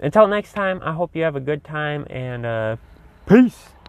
[0.00, 2.76] until next time, I hope you have a good time and uh,
[3.26, 3.72] peace.